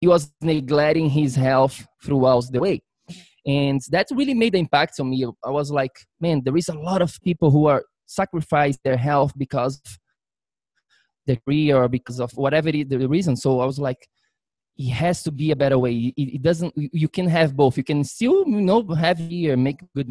He 0.03 0.06
was 0.06 0.31
neglecting 0.43 1.09
his 1.09 1.35
health 1.35 1.87
throughout 2.05 2.45
the 2.53 2.61
way. 2.61 2.83
And 3.47 3.81
that 3.90 4.09
really 4.11 4.35
made 4.35 4.52
the 4.52 4.59
impact 4.59 5.00
on 5.00 5.09
me. 5.09 5.26
I 5.43 5.50
was 5.50 5.71
like, 5.71 5.97
man, 6.21 6.43
there 6.45 6.57
is 6.59 6.69
a 6.69 6.78
lot 6.78 7.00
of 7.00 7.19
people 7.23 7.50
who 7.50 7.67
are 7.67 7.85
sacrifice 8.05 8.78
their 8.85 8.99
health 8.99 9.33
because 9.37 9.81
of 9.87 9.99
their 11.26 11.37
career 11.37 11.76
or 11.76 11.88
because 11.88 12.21
of 12.21 12.33
whatever 12.33 12.71
the 12.71 13.07
reason. 13.09 13.35
So 13.35 13.61
I 13.61 13.64
was 13.64 13.78
like, 13.78 14.07
it 14.78 14.90
has 14.90 15.23
to 15.25 15.32
be 15.32 15.50
a 15.50 15.56
better 15.56 15.78
way. 15.78 16.14
It, 16.16 16.35
it, 16.37 16.42
doesn't. 16.42 16.73
You 16.76 17.08
can 17.08 17.26
have 17.26 17.56
both. 17.56 17.76
You 17.76 17.85
can 17.85 18.04
still, 18.04 18.44
you 18.47 18.61
know, 18.61 18.87
have 18.94 19.18
here 19.18 19.56
make 19.56 19.80
good 19.94 20.08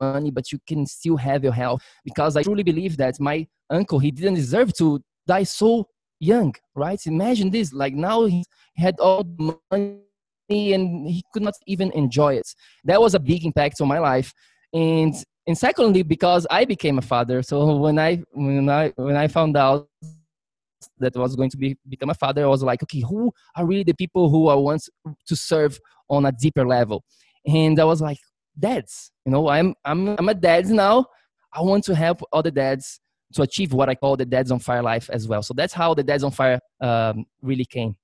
money, 0.00 0.30
but 0.30 0.50
you 0.50 0.58
can 0.66 0.86
still 0.86 1.16
have 1.18 1.44
your 1.44 1.52
health. 1.52 1.82
Because 2.02 2.36
I 2.36 2.42
truly 2.42 2.62
believe 2.62 2.96
that 2.96 3.20
my 3.20 3.46
uncle 3.68 3.98
he 3.98 4.10
didn't 4.10 4.34
deserve 4.34 4.74
to 4.78 5.02
die 5.26 5.42
so 5.42 5.86
young, 6.18 6.54
right? 6.74 7.00
Imagine 7.06 7.50
this. 7.50 7.74
Like 7.74 7.94
now 7.94 8.24
he 8.24 8.42
had 8.76 8.98
all 8.98 9.22
the 9.22 9.58
money 9.70 10.72
and 10.72 11.06
he 11.08 11.22
could 11.32 11.42
not 11.42 11.54
even 11.66 11.92
enjoy 11.92 12.34
it. 12.34 12.48
That 12.84 13.00
was 13.00 13.14
a 13.14 13.20
big 13.20 13.44
impact 13.44 13.80
on 13.82 13.88
my 13.88 13.98
life. 13.98 14.32
And 14.72 15.14
and 15.46 15.58
secondly, 15.58 16.02
because 16.02 16.46
I 16.50 16.64
became 16.64 16.98
a 16.98 17.02
father. 17.02 17.42
So 17.42 17.76
when 17.76 17.98
I 17.98 18.22
when 18.32 18.70
I 18.70 18.92
when 18.96 19.16
I 19.16 19.28
found 19.28 19.58
out 19.58 19.88
that 20.98 21.16
was 21.16 21.36
going 21.36 21.50
to 21.50 21.56
be 21.56 21.76
become 21.88 22.10
a 22.10 22.14
father, 22.14 22.44
I 22.44 22.48
was 22.48 22.62
like, 22.62 22.82
okay, 22.82 23.00
who 23.00 23.32
are 23.56 23.66
really 23.66 23.84
the 23.84 23.94
people 23.94 24.30
who 24.30 24.48
I 24.48 24.54
want 24.54 24.88
to 25.26 25.36
serve 25.36 25.78
on 26.08 26.26
a 26.26 26.32
deeper 26.32 26.66
level? 26.66 27.04
And 27.46 27.78
I 27.80 27.84
was 27.84 28.00
like, 28.00 28.18
dads. 28.58 29.12
You 29.24 29.32
know, 29.32 29.48
I'm 29.48 29.74
I'm 29.84 30.08
I'm 30.18 30.28
a 30.28 30.34
dad 30.34 30.66
now. 30.66 31.06
I 31.52 31.62
want 31.62 31.84
to 31.84 31.94
help 31.94 32.22
other 32.32 32.50
dads 32.50 33.00
to 33.34 33.42
achieve 33.42 33.72
what 33.72 33.88
I 33.88 33.94
call 33.94 34.16
the 34.16 34.26
Dads 34.26 34.50
on 34.50 34.58
Fire 34.58 34.82
life 34.82 35.08
as 35.10 35.26
well. 35.26 35.42
So 35.42 35.54
that's 35.54 35.72
how 35.72 35.94
the 35.94 36.02
Dads 36.02 36.24
on 36.24 36.30
Fire 36.30 36.60
um, 36.80 37.24
really 37.40 37.64
came. 37.64 37.96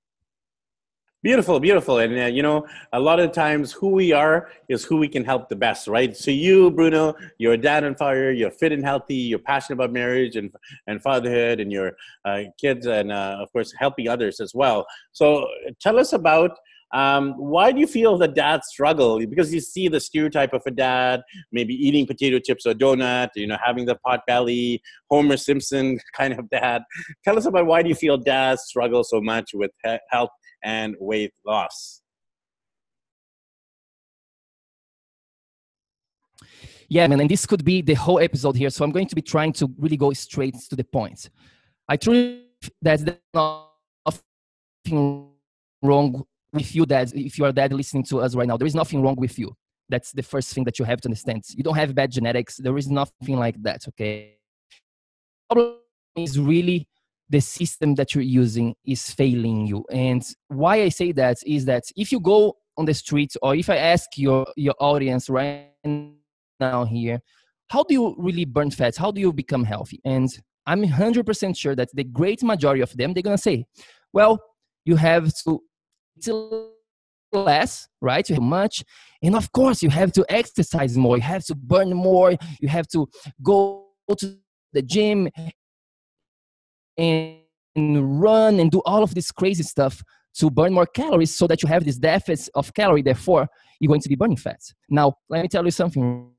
Beautiful, 1.21 1.59
beautiful. 1.59 1.97
And, 1.97 2.17
uh, 2.17 2.25
you 2.27 2.41
know, 2.41 2.65
a 2.93 2.99
lot 2.99 3.19
of 3.19 3.33
times 3.33 3.73
who 3.73 3.89
we 3.89 4.13
are 4.13 4.49
is 4.69 4.85
who 4.85 4.95
we 4.95 5.09
can 5.09 5.25
help 5.25 5.49
the 5.49 5.55
best, 5.55 5.85
right? 5.89 6.15
So, 6.15 6.31
you, 6.31 6.71
Bruno, 6.71 7.13
you're 7.37 7.53
a 7.53 7.57
dad 7.57 7.83
on 7.83 7.95
fire, 7.95 8.31
you're 8.31 8.51
fit 8.51 8.71
and 8.71 8.85
healthy, 8.85 9.15
you're 9.15 9.39
passionate 9.39 9.75
about 9.75 9.91
marriage 9.91 10.37
and, 10.37 10.49
and 10.87 11.01
fatherhood 11.01 11.59
and 11.59 11.73
your 11.73 11.97
uh, 12.23 12.43
kids, 12.57 12.85
and, 12.85 13.11
uh, 13.11 13.35
of 13.41 13.51
course, 13.51 13.73
helping 13.77 14.07
others 14.07 14.39
as 14.39 14.53
well. 14.55 14.85
So, 15.11 15.45
tell 15.81 15.99
us 15.99 16.13
about 16.13 16.51
um, 16.91 17.33
why 17.37 17.71
do 17.71 17.79
you 17.79 17.87
feel 17.87 18.17
that 18.17 18.33
dads 18.33 18.67
struggle? 18.67 19.19
Because 19.19 19.53
you 19.53 19.59
see 19.59 19.87
the 19.89 19.99
stereotype 19.99 20.53
of 20.53 20.63
a 20.65 20.71
dad, 20.71 21.21
maybe 21.51 21.73
eating 21.73 22.07
potato 22.07 22.39
chips 22.39 22.65
or 22.65 22.73
donut, 22.73 23.29
you 23.35 23.45
know, 23.45 23.57
having 23.63 23.85
the 23.85 23.95
pot 23.95 24.21
belly, 24.25 24.81
Homer 25.11 25.37
Simpson 25.37 25.99
kind 26.15 26.33
of 26.33 26.49
dad. 26.49 26.81
Tell 27.23 27.37
us 27.37 27.45
about 27.45 27.65
why 27.65 27.83
do 27.83 27.89
you 27.89 27.95
feel 27.95 28.17
dads 28.17 28.63
struggle 28.63 29.03
so 29.03 29.21
much 29.21 29.51
with 29.53 29.71
health 30.09 30.31
and 30.63 30.95
weight 30.99 31.33
loss. 31.45 32.01
Yeah, 36.91 37.05
man, 37.05 37.19
and 37.19 37.29
this 37.29 37.45
could 37.45 37.63
be 37.63 37.81
the 37.83 37.93
whole 37.93 38.19
episode 38.19 38.55
here. 38.55 38.71
So 38.71 38.83
I'm 38.83 38.91
going 38.91 39.07
to 39.07 39.15
be 39.15 39.21
trying 39.21 39.53
to 39.53 39.71
really 39.77 39.97
go 39.97 40.11
straight 40.13 40.55
to 40.69 40.75
the 40.75 40.83
point. 40.83 41.29
I 41.87 41.97
truly 41.97 42.45
that 42.81 43.05
there's 43.05 43.17
nothing 44.85 45.29
wrong 45.81 46.25
with 46.51 46.75
you, 46.75 46.85
Dad. 46.85 47.11
If 47.13 47.37
you 47.37 47.45
are 47.45 47.51
Dad 47.51 47.73
listening 47.73 48.03
to 48.05 48.21
us 48.21 48.33
right 48.35 48.47
now, 48.47 48.57
there 48.57 48.67
is 48.67 48.75
nothing 48.75 49.03
wrong 49.03 49.15
with 49.15 49.37
you. 49.37 49.55
That's 49.87 50.11
the 50.11 50.23
first 50.23 50.53
thing 50.53 50.63
that 50.65 50.79
you 50.79 50.85
have 50.85 50.99
to 51.01 51.07
understand. 51.07 51.43
You 51.49 51.63
don't 51.63 51.75
have 51.75 51.93
bad 51.93 52.11
genetics. 52.11 52.57
There 52.57 52.77
is 52.77 52.89
nothing 52.89 53.37
like 53.37 53.61
that. 53.63 53.87
Okay. 53.87 54.37
Problem 55.49 55.77
is 56.15 56.39
really 56.39 56.87
the 57.29 57.39
system 57.39 57.95
that 57.95 58.15
you're 58.15 58.23
using 58.23 58.75
is 58.85 59.09
failing 59.11 59.67
you. 59.67 59.85
And 59.91 60.23
why 60.47 60.81
I 60.81 60.89
say 60.89 61.11
that 61.13 61.37
is 61.45 61.65
that 61.65 61.83
if 61.95 62.11
you 62.11 62.19
go 62.19 62.57
on 62.77 62.85
the 62.85 62.93
street 62.93 63.35
or 63.41 63.55
if 63.55 63.69
I 63.69 63.77
ask 63.77 64.17
your 64.17 64.47
your 64.55 64.75
audience 64.79 65.29
right 65.29 65.67
now 66.59 66.85
here, 66.85 67.19
how 67.69 67.83
do 67.83 67.93
you 67.93 68.15
really 68.17 68.45
burn 68.45 68.71
fat? 68.71 68.97
How 68.97 69.11
do 69.11 69.21
you 69.21 69.31
become 69.31 69.63
healthy? 69.63 69.99
And 70.03 70.27
I'm 70.65 70.83
100% 70.83 71.57
sure 71.57 71.75
that 71.75 71.89
the 71.93 72.03
great 72.03 72.43
majority 72.43 72.81
of 72.81 72.95
them 72.95 73.13
they're 73.13 73.23
gonna 73.23 73.37
say, 73.37 73.65
well, 74.11 74.39
you 74.85 74.95
have 74.95 75.31
to 75.43 75.61
eat 76.17 76.29
less, 77.31 77.87
right? 78.01 78.27
You 78.27 78.35
have 78.35 78.43
much, 78.43 78.83
and 79.21 79.35
of 79.35 79.51
course 79.51 79.83
you 79.83 79.91
have 79.91 80.11
to 80.13 80.25
exercise 80.29 80.97
more. 80.97 81.17
You 81.17 81.23
have 81.23 81.45
to 81.45 81.55
burn 81.55 81.93
more. 81.93 82.33
You 82.59 82.69
have 82.69 82.87
to 82.89 83.07
go 83.43 83.85
to 84.17 84.37
the 84.73 84.81
gym 84.81 85.29
and 86.99 88.21
run 88.21 88.59
and 88.59 88.71
do 88.71 88.81
all 88.85 89.03
of 89.03 89.15
this 89.15 89.31
crazy 89.31 89.63
stuff 89.63 90.03
to 90.35 90.49
burn 90.49 90.73
more 90.73 90.85
calories 90.85 91.35
so 91.35 91.47
that 91.47 91.63
you 91.63 91.69
have 91.69 91.83
this 91.85 91.97
deficit 91.97 92.49
of 92.55 92.73
calorie 92.73 93.01
therefore 93.01 93.47
you're 93.79 93.87
going 93.87 94.01
to 94.01 94.09
be 94.09 94.15
burning 94.15 94.37
fat 94.37 94.59
now 94.89 95.13
let 95.29 95.41
me 95.41 95.47
tell 95.47 95.65
you 95.65 95.71
something 95.71 96.31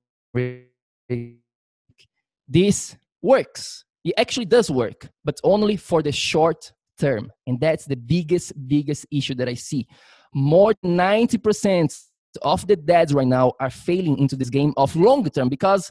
this 2.50 2.96
works. 3.22 3.84
It 4.04 4.14
actually 4.18 4.46
does 4.46 4.70
work 4.70 5.08
but 5.24 5.38
only 5.44 5.76
for 5.76 6.02
the 6.02 6.12
short 6.12 6.72
term 6.98 7.30
and 7.46 7.60
that's 7.60 7.86
the 7.86 7.96
biggest 7.96 8.52
biggest 8.66 9.06
issue 9.10 9.34
that 9.36 9.48
i 9.48 9.54
see. 9.54 9.86
More 10.34 10.74
than 10.82 10.96
90% 10.96 12.02
of 12.42 12.66
the 12.66 12.76
dads 12.76 13.12
right 13.14 13.26
now 13.26 13.52
are 13.58 13.70
failing 13.70 14.18
into 14.18 14.36
this 14.36 14.50
game 14.50 14.72
of 14.76 14.94
long 14.94 15.24
term 15.24 15.48
because 15.48 15.90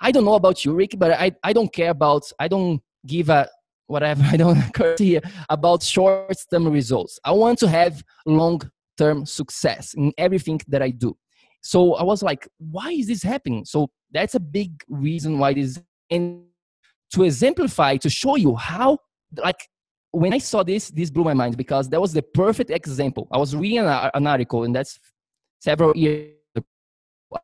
i 0.00 0.12
don't 0.12 0.26
know 0.26 0.34
about 0.34 0.62
you 0.62 0.74
rick 0.74 0.94
but 0.98 1.12
i, 1.12 1.32
I 1.42 1.54
don't 1.54 1.72
care 1.72 1.88
about 1.88 2.30
i 2.38 2.48
don't 2.48 2.82
give 3.06 3.30
a 3.30 3.48
whatever 3.90 4.22
i 4.34 4.36
don't 4.36 4.60
care 4.72 5.20
about 5.48 5.82
short 5.82 6.36
term 6.50 6.68
results. 6.68 7.18
I 7.24 7.32
want 7.32 7.58
to 7.60 7.68
have 7.68 8.02
long 8.26 8.60
term 8.96 9.26
success 9.26 9.94
in 9.94 10.12
everything 10.18 10.60
that 10.68 10.82
i 10.82 10.90
do. 10.90 11.16
So 11.62 11.94
i 11.94 12.02
was 12.02 12.22
like 12.22 12.48
why 12.58 12.90
is 12.90 13.06
this 13.08 13.22
happening? 13.22 13.64
So 13.64 13.88
that's 14.12 14.34
a 14.34 14.40
big 14.40 14.70
reason 14.88 15.38
why 15.38 15.54
this 15.54 15.80
and 16.10 16.44
to 17.14 17.24
exemplify 17.24 17.96
to 17.98 18.10
show 18.10 18.36
you 18.36 18.54
how 18.54 18.98
like 19.36 19.68
when 20.12 20.32
i 20.32 20.38
saw 20.38 20.62
this 20.62 20.90
this 20.90 21.10
blew 21.10 21.24
my 21.24 21.34
mind 21.34 21.56
because 21.56 21.88
that 21.88 22.00
was 22.00 22.12
the 22.12 22.22
perfect 22.22 22.70
example. 22.70 23.28
I 23.32 23.38
was 23.38 23.54
reading 23.54 23.78
an, 23.78 24.10
an 24.14 24.26
article 24.26 24.64
and 24.64 24.74
that's 24.74 24.98
several 25.60 25.96
years 25.96 26.34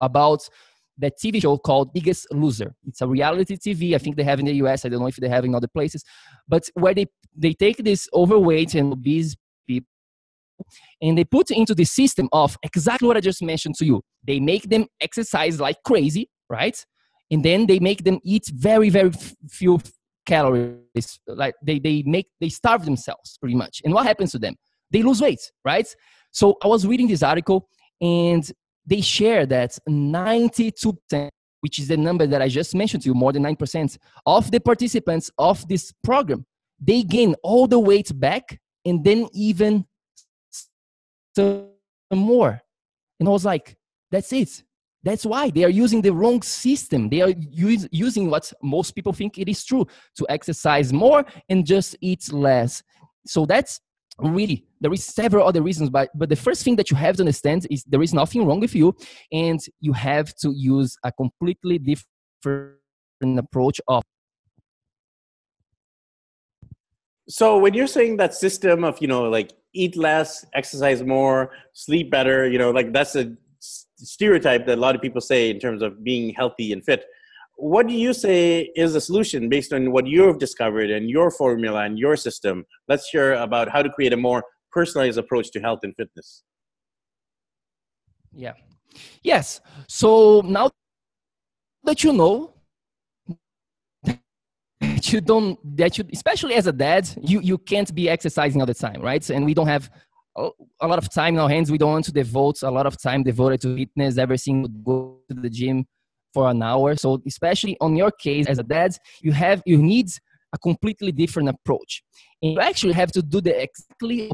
about 0.01 0.49
that 0.99 1.19
TV 1.19 1.41
show 1.43 1.59
called 1.59 1.93
Biggest 1.93 2.27
Loser. 2.33 2.75
It's 2.87 3.01
a 3.01 3.07
reality 3.07 3.57
TV. 3.57 3.95
I 3.95 3.99
think 3.99 4.17
they 4.17 4.25
have 4.25 4.41
in 4.41 4.47
the 4.47 4.55
US. 4.55 4.85
I 4.85 4.89
don't 4.89 5.01
know 5.01 5.07
if 5.07 5.17
they 5.17 5.29
have 5.29 5.45
in 5.45 5.55
other 5.55 5.69
places, 5.69 6.05
but 6.49 6.69
where 6.75 6.95
they 6.95 7.07
they 7.37 7.53
take 7.53 7.79
this 7.79 8.09
overweight 8.15 8.75
and 8.75 8.93
obese 8.93 9.37
people 9.67 9.89
and 11.03 11.19
they 11.19 11.25
put 11.25 11.51
into 11.51 11.75
the 11.75 11.85
system 11.85 12.29
of 12.33 12.57
exactly 12.63 13.07
what 13.07 13.17
I 13.17 13.21
just 13.21 13.43
mentioned 13.43 13.75
to 13.77 13.85
you. 13.85 14.03
They 14.25 14.41
make 14.41 14.69
them 14.71 14.87
exercise 15.01 15.61
like 15.61 15.77
crazy, 15.85 16.31
right? 16.49 16.83
And 17.31 17.45
then 17.45 17.67
they 17.67 17.79
make 17.79 18.05
them 18.05 18.21
eat 18.25 18.47
very 18.55 18.89
very 18.89 19.13
few 19.51 19.81
calories. 20.27 21.21
Like 21.27 21.55
they 21.63 21.79
they 21.79 22.03
make 22.07 22.29
they 22.41 22.49
starve 22.49 22.85
themselves 22.85 23.37
pretty 23.39 23.57
much. 23.57 23.83
And 23.85 23.93
what 23.93 24.07
happens 24.07 24.33
to 24.33 24.39
them? 24.39 24.57
They 24.91 25.03
lose 25.03 25.21
weight, 25.21 25.41
right? 25.65 25.87
So 26.31 26.57
I 26.63 26.69
was 26.69 26.87
reading 26.87 27.09
this 27.09 27.23
article 27.23 27.69
and 28.01 28.51
they 28.87 29.01
share 29.01 29.47
that 29.47 29.79
92%, 29.89 31.29
which 31.61 31.79
is 31.79 31.89
the 31.89 31.97
number 31.97 32.27
that 32.27 32.41
I 32.41 32.49
just 32.49 32.75
mentioned 32.75 33.03
to 33.03 33.09
you, 33.09 33.15
more 33.15 33.33
than 33.33 33.43
9% 33.43 33.99
of 34.27 34.51
the 34.51 34.61
participants 34.61 35.31
of 35.39 35.67
this 35.69 35.93
program, 36.05 36.47
they 36.81 37.03
gain 37.03 37.35
all 37.43 37.67
the 37.67 37.79
weight 37.79 38.19
back 38.19 38.61
and 38.85 39.03
then 39.05 39.29
even 39.33 39.85
some 41.35 41.67
more. 42.13 42.61
And 43.19 43.29
I 43.29 43.33
was 43.33 43.45
like, 43.45 43.77
that's 44.11 44.33
it. 44.33 44.63
That's 45.03 45.25
why 45.25 45.51
they 45.51 45.65
are 45.65 45.71
using 45.71 46.03
the 46.03 46.13
wrong 46.13 46.43
system. 46.43 47.09
They 47.09 47.21
are 47.23 47.31
use, 47.31 47.87
using 47.93 48.29
what 48.29 48.53
most 48.63 48.93
people 48.93 49.13
think 49.13 49.39
it 49.39 49.49
is 49.49 49.65
true 49.65 49.87
to 50.17 50.27
exercise 50.29 50.93
more 50.93 51.25
and 51.49 51.65
just 51.65 51.97
eat 52.01 52.33
less. 52.33 52.83
So 53.25 53.47
that's 53.47 53.81
really 54.19 54.65
there 54.81 54.93
is 54.93 55.05
several 55.05 55.47
other 55.47 55.63
reasons 55.63 55.91
but 55.91 56.09
but 56.15 56.29
the 56.29 56.37
first 56.37 56.63
thing 56.63 56.77
that 56.77 56.91
you 56.91 56.97
have 56.97 57.17
to 57.17 57.23
understand 57.23 57.67
is 57.71 57.85
there 57.85 58.03
is 58.03 58.15
nothing 58.15 58.47
wrong 58.47 58.61
with 58.61 58.75
you 58.75 58.95
and 59.33 59.61
you 59.81 59.93
have 59.93 60.35
to 60.37 60.53
use 60.53 60.97
a 61.05 61.13
completely 61.13 61.79
different 61.79 63.39
approach 63.39 63.81
of 63.89 64.03
so 67.29 67.59
when 67.59 67.75
you're 67.75 67.87
saying 67.87 68.17
that 68.17 68.35
system 68.35 68.85
of 68.85 68.99
you 69.01 69.09
know 69.09 69.25
like 69.25 69.53
eat 69.75 69.97
less 69.97 70.47
exercise 70.55 71.03
more 71.03 71.51
sleep 71.75 72.11
better 72.11 72.49
you 72.49 72.59
know 72.59 72.71
like 72.71 72.93
that's 72.93 73.17
a 73.17 73.37
stereotype 73.61 74.65
that 74.67 74.79
a 74.79 74.81
lot 74.81 74.95
of 74.95 75.03
people 75.03 75.21
say 75.21 75.51
in 75.51 75.59
terms 75.59 75.83
of 75.83 76.03
being 76.03 76.33
healthy 76.35 76.73
and 76.73 76.85
fit 76.85 77.05
what 77.57 77.89
do 77.89 77.95
you 77.95 78.13
say 78.13 78.71
is 78.77 78.93
the 78.93 79.01
solution 79.01 79.49
based 79.49 79.73
on 79.73 79.91
what 79.91 80.07
you've 80.07 80.39
discovered 80.39 80.91
and 80.91 81.09
your 81.09 81.31
formula 81.31 81.85
and 81.85 81.99
your 81.99 82.17
system? 82.17 82.65
Let's 82.89 83.09
hear 83.09 83.35
about 83.35 83.71
how 83.71 83.83
to 83.83 83.91
create 83.91 84.13
a 84.13 84.17
more 84.17 84.45
personalized 84.71 85.19
approach 85.19 85.51
to 85.53 85.61
health 85.61 85.81
and 85.83 85.95
fitness. 85.97 86.45
Yeah. 88.33 88.53
Yes. 89.23 89.61
So 89.89 90.43
now 90.45 90.71
that 91.85 92.05
you 92.05 92.13
know 92.13 92.53
that 94.05 95.13
you 95.13 95.21
don't 95.21 95.59
that 95.77 95.97
you 95.97 96.05
especially 96.13 96.55
as 96.55 96.67
a 96.67 96.73
dad 96.73 97.09
you 97.23 97.41
you 97.41 97.57
can't 97.59 97.95
be 97.95 98.09
exercising 98.09 98.61
all 98.61 98.67
the 98.67 98.75
time 98.75 99.01
right 99.01 99.31
and 99.31 99.45
we 99.45 99.55
don't 99.55 99.69
have 99.69 99.89
a 100.37 100.87
lot 100.87 100.99
of 100.99 101.09
time 101.11 101.35
in 101.35 101.41
our 101.41 101.49
hands 101.49 101.71
we 101.71 101.79
don't 101.79 101.93
want 101.93 102.05
to 102.05 102.13
devote 102.13 102.63
a 102.63 102.71
lot 102.71 102.87
of 102.87 103.01
time 103.01 103.23
devoted 103.23 103.61
to 103.61 103.77
fitness 103.77 104.19
every 104.19 104.37
single 104.37 104.69
go 104.69 105.19
to 105.29 105.41
the 105.41 105.49
gym 105.49 105.87
for 106.37 106.51
an 106.51 106.63
hour. 106.63 106.95
So 106.97 107.23
especially 107.27 107.75
on 107.81 107.97
your 107.97 108.11
case 108.11 108.47
as 108.47 108.59
a 108.59 108.67
dad, 108.77 108.91
you 109.27 109.33
have 109.33 109.63
you 109.65 109.79
need 109.93 110.09
a 110.57 110.59
completely 110.69 111.13
different 111.23 111.49
approach. 111.55 111.93
And 112.43 112.53
you 112.53 112.61
actually 112.61 112.97
have 113.03 113.11
to 113.17 113.23
do 113.23 113.39
the 113.41 113.55
exactly 113.67 114.31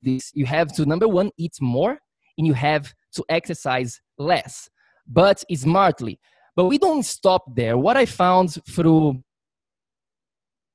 this. 0.00 0.24
You 0.40 0.46
have 0.46 0.68
to 0.76 0.86
number 0.92 1.08
one 1.20 1.30
eat 1.44 1.56
more, 1.60 1.98
and 2.36 2.46
you 2.48 2.54
have 2.54 2.84
to 3.16 3.24
exercise 3.38 4.00
less, 4.16 4.70
but 5.20 5.38
smartly. 5.66 6.14
But 6.56 6.66
we 6.72 6.78
don't 6.86 7.06
stop 7.18 7.42
there. 7.60 7.76
What 7.86 7.96
I 7.96 8.06
found 8.06 8.48
through 8.74 9.04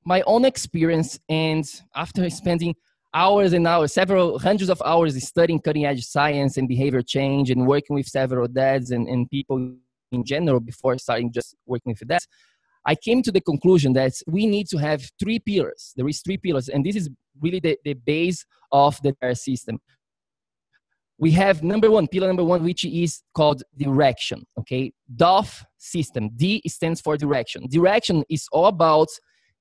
my 0.04 0.20
own 0.32 0.44
experience 0.44 1.18
and 1.28 1.64
after 1.94 2.28
spending 2.28 2.74
hours 3.14 3.54
and 3.54 3.66
hours, 3.66 3.94
several 3.94 4.38
hundreds 4.38 4.70
of 4.70 4.80
hours 4.84 5.12
studying 5.26 5.60
cutting 5.66 5.86
edge 5.86 6.04
science 6.04 6.58
and 6.58 6.68
behavior 6.68 7.02
change 7.16 7.50
and 7.50 7.66
working 7.66 7.94
with 7.96 8.06
several 8.06 8.46
dads 8.46 8.90
and, 8.90 9.08
and 9.08 9.30
people 9.30 9.58
in 10.12 10.24
general 10.24 10.60
before 10.60 10.96
starting 10.98 11.32
just 11.32 11.54
working 11.66 11.94
with 11.98 12.08
that 12.08 12.22
i 12.86 12.94
came 12.94 13.20
to 13.22 13.32
the 13.32 13.40
conclusion 13.40 13.92
that 13.92 14.12
we 14.26 14.46
need 14.46 14.66
to 14.68 14.78
have 14.78 15.10
three 15.18 15.38
pillars. 15.38 15.92
There 15.96 16.08
is 16.08 16.20
three 16.22 16.38
pillars 16.38 16.68
and 16.68 16.84
this 16.86 16.96
is 16.96 17.10
really 17.40 17.60
the, 17.60 17.76
the 17.84 17.94
base 17.94 18.46
of 18.72 19.00
the 19.02 19.10
entire 19.10 19.34
system. 19.34 19.78
We 21.18 21.32
have 21.32 21.62
number 21.62 21.90
one 21.90 22.06
pillar 22.06 22.28
number 22.28 22.44
one 22.44 22.62
which 22.62 22.84
is 22.84 23.22
called 23.34 23.62
direction 23.76 24.46
okay? 24.58 24.92
DOF 25.14 25.64
system. 25.78 26.30
D 26.36 26.62
stands 26.66 27.00
for 27.00 27.16
direction. 27.16 27.66
Direction 27.68 28.24
is 28.28 28.46
all 28.52 28.66
about 28.66 29.08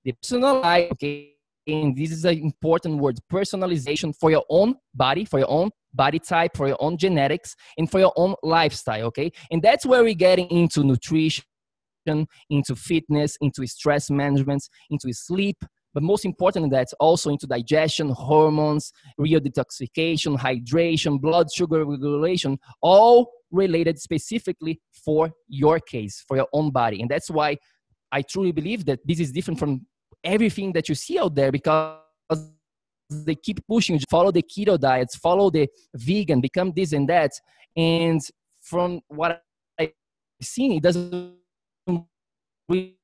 the 0.04 0.14
personalized 0.22 0.92
okay? 0.94 1.32
And 1.68 1.98
this 1.98 2.12
is 2.12 2.26
an 2.26 2.38
important 2.38 3.00
word 3.00 3.18
personalization 3.32 4.16
for 4.16 4.30
your 4.30 4.46
own 4.50 4.76
body 4.94 5.26
for 5.26 5.40
your 5.40 5.50
own 5.50 5.72
body 5.96 6.20
type, 6.20 6.56
for 6.56 6.68
your 6.68 6.78
own 6.80 6.98
genetics, 6.98 7.56
and 7.78 7.90
for 7.90 8.00
your 8.00 8.14
own 8.16 8.36
lifestyle, 8.44 9.06
okay? 9.06 9.32
And 9.52 9.62
that's 9.62 9.86
where 9.86 10.04
we're 10.04 10.14
getting 10.14 10.50
into 10.50 10.84
nutrition, 10.84 11.44
into 12.50 12.76
fitness, 12.76 13.38
into 13.42 13.66
stress 13.68 14.10
management, 14.10 14.68
into 14.90 15.12
sleep, 15.14 15.58
but 15.96 16.04
most 16.04 16.26
important 16.26 16.70
that's 16.72 16.94
also 17.00 17.30
into 17.30 17.48
digestion, 17.48 18.10
hormones, 18.10 18.92
real 19.18 19.40
detoxification, 19.40 20.38
hydration, 20.38 21.20
blood 21.22 21.48
sugar 21.52 21.86
regulation, 21.86 22.60
all 22.82 23.32
related 23.50 23.98
specifically 23.98 24.82
for 25.06 25.32
your 25.48 25.80
case, 25.80 26.24
for 26.28 26.36
your 26.36 26.48
own 26.52 26.70
body. 26.70 27.02
And 27.02 27.10
that's 27.10 27.30
why 27.30 27.58
I 28.12 28.22
truly 28.24 28.52
believe 28.52 28.86
that 28.86 29.00
this 29.06 29.22
is 29.22 29.32
different 29.32 29.58
from 29.58 29.86
everything 30.22 30.74
that 30.74 30.90
you 30.90 30.96
see 30.96 31.18
out 31.18 31.34
there 31.34 31.52
because 31.52 32.00
they 33.10 33.36
keep 33.36 33.60
pushing 33.68 34.00
follow 34.10 34.32
the 34.32 34.42
keto 34.42 34.80
diets 34.80 35.16
follow 35.16 35.50
the 35.50 35.68
vegan 35.96 36.42
become 36.42 36.72
this 36.76 36.94
and 36.94 37.08
that. 37.10 37.32
And 37.76 38.22
from 38.62 39.02
what 39.08 39.42
i've 39.80 39.92
seen 40.42 40.72
it 40.74 40.84
doesn't 40.84 41.36
really 42.70 42.96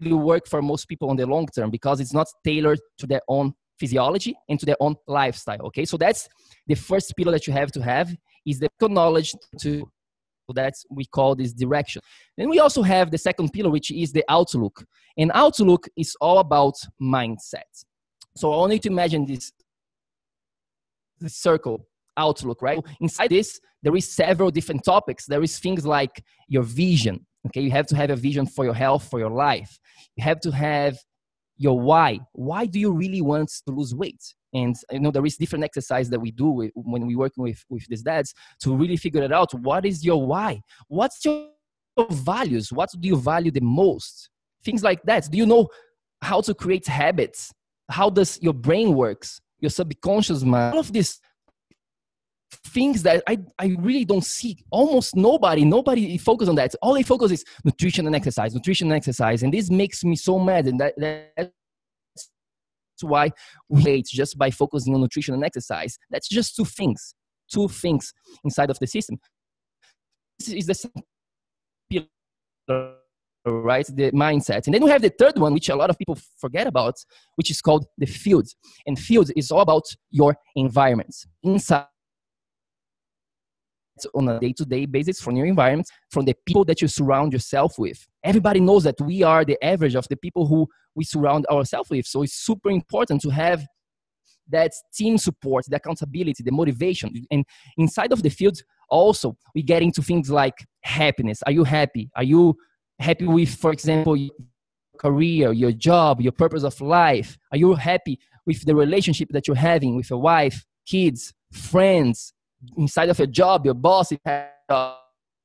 work 0.00 0.46
for 0.48 0.60
most 0.60 0.86
people 0.86 1.10
on 1.10 1.16
the 1.16 1.26
long 1.26 1.46
term 1.46 1.70
because 1.70 2.00
it's 2.00 2.12
not 2.12 2.26
tailored 2.44 2.80
to 2.98 3.06
their 3.06 3.22
own 3.28 3.54
physiology 3.78 4.36
and 4.48 4.58
to 4.60 4.66
their 4.66 4.76
own 4.80 4.96
lifestyle 5.06 5.62
okay? 5.62 5.84
So 5.84 5.96
that's 5.96 6.28
the 6.66 6.74
first 6.74 7.12
pillar 7.16 7.32
that 7.32 7.46
you 7.46 7.52
have 7.52 7.72
to 7.72 7.82
have 7.82 8.14
is 8.46 8.58
the 8.58 8.68
knowledge 8.80 9.34
to 9.60 9.88
that's 10.54 10.84
we 10.90 11.06
call 11.06 11.34
this 11.34 11.54
direction. 11.54 12.02
Then 12.36 12.50
we 12.50 12.58
also 12.58 12.82
have 12.82 13.10
the 13.10 13.16
second 13.16 13.50
pillar 13.54 13.70
which 13.70 13.90
is 13.90 14.12
the 14.12 14.22
outlook. 14.28 14.84
And 15.16 15.30
outlook 15.34 15.88
is 15.96 16.14
all 16.20 16.38
about 16.38 16.74
mindset 17.00 17.62
so 18.36 18.52
i 18.52 18.56
want 18.56 18.72
you 18.72 18.78
to 18.78 18.88
imagine 18.88 19.26
this, 19.26 19.52
this 21.20 21.36
circle 21.36 21.86
outlook 22.16 22.62
right? 22.62 22.78
Inside 23.00 23.30
this 23.30 23.60
there 23.82 23.94
is 23.96 24.10
several 24.10 24.50
different 24.50 24.82
topics. 24.82 25.26
There 25.26 25.42
is 25.42 25.58
things 25.58 25.84
like 25.84 26.24
your 26.48 26.62
vision 26.62 27.26
okay? 27.46 27.60
You 27.60 27.70
have 27.70 27.86
to 27.88 27.96
have 27.96 28.10
a 28.10 28.16
vision 28.16 28.46
for 28.46 28.64
your 28.64 28.74
health 28.74 29.08
for 29.08 29.18
your 29.18 29.30
life. 29.30 29.78
You 30.16 30.24
have 30.24 30.40
to 30.40 30.50
have 30.50 30.98
your 31.56 31.78
why. 31.78 32.20
Why 32.32 32.66
do 32.66 32.80
you 32.80 32.92
really 32.92 33.20
want 33.20 33.50
to 33.66 33.72
lose 33.72 33.94
weight? 33.94 34.22
And 34.52 34.74
you 34.90 35.00
know 35.00 35.10
there 35.10 35.26
is 35.26 35.36
different 35.36 35.64
exercise 35.64 36.08
that 36.10 36.20
we 36.20 36.30
do 36.30 36.70
when 36.74 37.06
we 37.06 37.16
working 37.16 37.42
with 37.44 37.64
with 37.68 37.86
these 37.88 38.02
dads 38.02 38.32
to 38.60 38.74
really 38.74 38.96
figure 38.96 39.22
it 39.22 39.32
out. 39.32 39.52
What 39.54 39.84
is 39.84 40.04
your 40.04 40.24
why? 40.24 40.62
What's 40.88 41.24
your 41.24 41.48
values? 42.10 42.72
What 42.72 42.90
do 42.98 43.08
you 43.08 43.16
value 43.16 43.50
the 43.50 43.60
most? 43.60 44.30
Things 44.64 44.82
like 44.82 45.02
that. 45.02 45.28
Do 45.30 45.36
you 45.36 45.46
know 45.46 45.68
how 46.22 46.40
to 46.40 46.54
create 46.54 46.86
habits 46.86 47.52
how 47.90 48.10
does 48.10 48.38
your 48.42 48.54
brain 48.54 48.94
works 48.94 49.40
your 49.60 49.70
subconscious 49.70 50.42
mind 50.42 50.74
all 50.74 50.80
of 50.80 50.92
these 50.92 51.20
things 52.68 53.02
that 53.02 53.22
I, 53.26 53.38
I 53.58 53.76
really 53.80 54.04
don't 54.04 54.24
see. 54.24 54.56
Almost 54.70 55.16
nobody 55.16 55.64
nobody 55.64 56.16
focus 56.18 56.48
on 56.48 56.54
that. 56.54 56.72
All 56.80 56.94
they 56.94 57.02
focus 57.02 57.32
is 57.32 57.44
nutrition 57.64 58.06
and 58.06 58.14
exercise 58.14 58.54
nutrition 58.54 58.86
and 58.88 58.96
exercise. 58.96 59.42
And 59.42 59.52
this 59.52 59.70
makes 59.70 60.04
me 60.04 60.14
so 60.14 60.38
mad. 60.38 60.68
And 60.68 60.78
that, 60.78 60.94
that's 61.36 61.50
why 63.00 63.30
we 63.68 63.82
hate 63.82 64.06
just 64.06 64.38
by 64.38 64.52
focusing 64.52 64.94
on 64.94 65.00
nutrition 65.00 65.34
and 65.34 65.44
exercise. 65.44 65.98
That's 66.10 66.28
just 66.28 66.54
two 66.54 66.64
things 66.64 67.14
two 67.50 67.68
things 67.68 68.12
inside 68.42 68.70
of 68.70 68.78
the 68.78 68.86
system. 68.86 69.18
This 70.38 70.48
is 70.48 70.66
the 72.66 72.96
right? 73.44 73.86
The 73.86 74.10
mindset. 74.12 74.66
And 74.66 74.74
then 74.74 74.82
we 74.82 74.90
have 74.90 75.02
the 75.02 75.10
third 75.10 75.38
one 75.38 75.52
which 75.52 75.68
a 75.68 75.76
lot 75.76 75.90
of 75.90 75.98
people 75.98 76.18
forget 76.38 76.66
about 76.66 76.94
which 77.36 77.50
is 77.50 77.60
called 77.60 77.86
the 77.98 78.06
field. 78.06 78.48
And 78.86 78.98
field 78.98 79.30
is 79.36 79.50
all 79.50 79.60
about 79.60 79.84
your 80.10 80.36
environment. 80.56 81.14
Inside 81.42 81.86
on 84.12 84.28
a 84.28 84.40
day-to-day 84.40 84.86
basis 84.86 85.20
from 85.20 85.36
your 85.36 85.46
environment 85.46 85.88
from 86.10 86.24
the 86.24 86.34
people 86.46 86.64
that 86.64 86.82
you 86.82 86.88
surround 86.88 87.32
yourself 87.32 87.78
with. 87.78 88.06
Everybody 88.24 88.60
knows 88.60 88.82
that 88.84 89.00
we 89.00 89.22
are 89.22 89.44
the 89.44 89.62
average 89.64 89.94
of 89.94 90.08
the 90.08 90.16
people 90.16 90.46
who 90.48 90.66
we 90.96 91.04
surround 91.04 91.46
ourselves 91.46 91.90
with. 91.90 92.04
So 92.06 92.22
it's 92.22 92.34
super 92.34 92.70
important 92.70 93.20
to 93.22 93.30
have 93.30 93.64
that 94.50 94.72
team 94.92 95.16
support 95.16 95.64
the 95.68 95.76
accountability 95.76 96.42
the 96.42 96.52
motivation. 96.52 97.12
And 97.30 97.44
inside 97.78 98.12
of 98.12 98.22
the 98.22 98.30
field 98.30 98.58
also 98.90 99.36
we 99.54 99.62
get 99.62 99.82
into 99.82 100.02
things 100.02 100.28
like 100.28 100.66
happiness. 100.82 101.42
Are 101.46 101.52
you 101.52 101.64
happy? 101.64 102.10
Are 102.16 102.24
you 102.24 102.56
happy 102.98 103.26
with 103.26 103.54
for 103.54 103.72
example 103.72 104.16
your 104.16 104.30
career 104.98 105.52
your 105.52 105.72
job 105.72 106.20
your 106.20 106.32
purpose 106.32 106.62
of 106.62 106.80
life 106.80 107.36
are 107.50 107.58
you 107.58 107.74
happy 107.74 108.18
with 108.46 108.64
the 108.64 108.74
relationship 108.74 109.28
that 109.30 109.48
you're 109.48 109.56
having 109.56 109.96
with 109.96 110.08
your 110.10 110.20
wife 110.20 110.64
kids 110.86 111.34
friends 111.52 112.32
inside 112.76 113.08
of 113.08 113.18
your 113.18 113.26
job, 113.26 113.64
your 113.64 113.74
boss, 113.74 114.12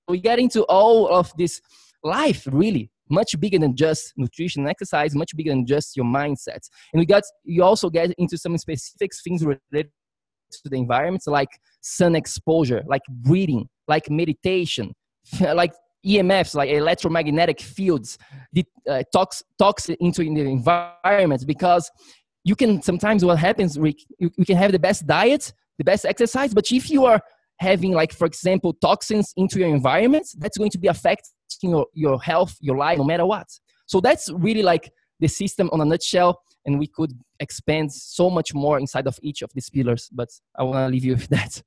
we 0.08 0.20
get 0.20 0.40
into 0.40 0.64
all 0.64 1.08
of 1.08 1.32
this 1.38 1.62
life 2.04 2.48
really 2.52 2.90
much 3.10 3.40
bigger 3.40 3.60
than 3.60 3.76
just 3.76 4.14
nutrition 4.18 4.62
and 4.62 4.70
exercise, 4.70 5.16
much 5.16 5.36
bigger 5.36 5.52
than 5.52 5.66
just 5.66 5.98
your 5.98 6.06
mindset. 6.06 6.68
And 6.94 7.00
we 7.00 7.06
got 7.06 7.24
you 7.44 7.64
also 7.64 7.90
get 7.90 8.12
into 8.18 8.38
some 8.38 8.58
specific 8.58 9.12
things 9.24 9.44
related 9.44 9.92
to 10.52 10.70
the 10.70 10.78
environment, 10.78 11.24
like 11.28 11.50
sun 11.82 12.16
exposure, 12.16 12.84
like 12.88 13.02
breathing, 13.10 13.68
like 13.88 14.10
meditation, 14.10 14.94
like 15.40 15.74
EMFs, 16.06 16.56
like 16.56 16.70
electromagnetic 16.70 17.60
fields, 17.62 18.18
the, 18.54 18.66
uh, 18.90 19.04
talks 19.12 19.44
into 20.00 20.24
the 20.24 20.42
environment 20.42 21.46
because 21.46 21.90
you 22.44 22.56
can 22.56 22.82
sometimes 22.82 23.24
what 23.24 23.38
happens, 23.38 23.78
Rick, 23.78 24.00
you, 24.18 24.32
you 24.38 24.46
can 24.46 24.58
have 24.58 24.72
the 24.72 24.80
best 24.80 25.06
diet, 25.06 25.54
the 25.78 25.84
best 25.84 26.06
exercise. 26.06 26.54
But 26.54 26.72
if 26.72 26.90
you 26.90 27.06
are 27.06 27.22
having, 27.60 27.92
like, 27.92 28.14
for 28.14 28.26
example, 28.26 28.74
toxins 28.74 29.34
into 29.36 29.60
your 29.60 29.70
environment, 29.70 30.28
that's 30.38 30.58
going 30.58 30.72
to 30.72 30.78
be 30.78 30.88
affecting 30.88 31.30
your, 31.62 31.86
your 31.94 32.22
health, 32.22 32.56
your 32.62 32.78
life, 32.78 32.98
no 32.98 33.04
matter 33.04 33.26
what. 33.26 33.48
So 33.86 34.00
that's 34.00 34.30
really 34.32 34.64
like 34.64 34.92
the 35.20 35.28
system 35.28 35.70
on 35.74 35.82
a 35.82 35.86
nutshell. 35.86 36.42
And 36.66 36.80
we 36.80 36.88
could 36.88 37.14
expand 37.40 37.92
so 37.92 38.30
much 38.30 38.54
more 38.54 38.80
inside 38.80 39.08
of 39.08 39.18
each 39.22 39.42
of 39.42 39.52
these 39.54 39.70
pillars. 39.70 40.10
But 40.12 40.30
I 40.58 40.64
want 40.64 40.78
to 40.78 40.88
leave 40.88 41.06
you 41.06 41.14
with 41.14 41.28
that. 41.30 41.62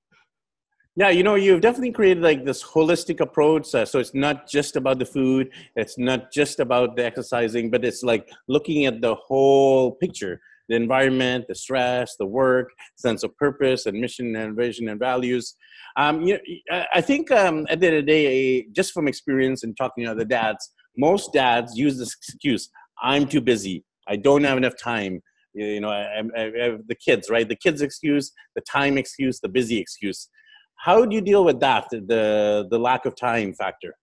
Yeah, 0.94 1.08
you 1.08 1.22
know, 1.22 1.36
you've 1.36 1.62
definitely 1.62 1.92
created 1.92 2.22
like 2.22 2.44
this 2.44 2.62
holistic 2.62 3.20
approach. 3.20 3.74
Uh, 3.74 3.86
so 3.86 3.98
it's 3.98 4.12
not 4.12 4.46
just 4.46 4.76
about 4.76 4.98
the 4.98 5.06
food, 5.06 5.50
it's 5.74 5.96
not 5.96 6.30
just 6.30 6.60
about 6.60 6.96
the 6.96 7.04
exercising, 7.06 7.70
but 7.70 7.82
it's 7.82 8.02
like 8.02 8.28
looking 8.46 8.84
at 8.84 9.00
the 9.00 9.14
whole 9.14 9.92
picture 9.92 10.40
the 10.68 10.76
environment, 10.76 11.44
the 11.48 11.54
stress, 11.54 12.14
the 12.18 12.24
work, 12.26 12.70
sense 12.96 13.24
of 13.24 13.36
purpose 13.36 13.86
and 13.86 14.00
mission 14.00 14.36
and 14.36 14.56
vision 14.56 14.88
and 14.88 14.98
values. 14.98 15.56
Um, 15.96 16.22
you 16.22 16.38
know, 16.70 16.84
I 16.94 17.00
think 17.00 17.30
um, 17.32 17.66
at 17.68 17.80
the 17.80 17.88
end 17.88 17.96
of 17.96 18.06
the 18.06 18.12
day, 18.12 18.66
just 18.72 18.92
from 18.92 19.08
experience 19.08 19.64
and 19.64 19.76
talking 19.76 20.04
to 20.04 20.10
other 20.12 20.24
dads, 20.24 20.70
most 20.96 21.32
dads 21.32 21.76
use 21.76 21.98
this 21.98 22.14
excuse: 22.14 22.70
"I'm 23.02 23.26
too 23.26 23.40
busy. 23.40 23.84
I 24.08 24.16
don't 24.16 24.44
have 24.44 24.56
enough 24.56 24.74
time." 24.82 25.20
You 25.52 25.80
know, 25.80 25.90
I, 25.90 26.22
I, 26.36 26.42
I 26.44 26.76
the 26.86 26.94
kids, 26.94 27.28
right? 27.28 27.48
The 27.48 27.56
kids 27.56 27.82
excuse, 27.82 28.32
the 28.54 28.62
time 28.62 28.96
excuse, 28.96 29.40
the 29.40 29.48
busy 29.48 29.78
excuse. 29.78 30.28
How 30.82 31.04
do 31.04 31.14
you 31.14 31.20
deal 31.20 31.44
with 31.44 31.60
that? 31.60 31.86
The 31.90 32.66
the 32.68 32.78
lack 32.78 33.06
of 33.06 33.14
time 33.14 33.52
factor. 33.54 33.94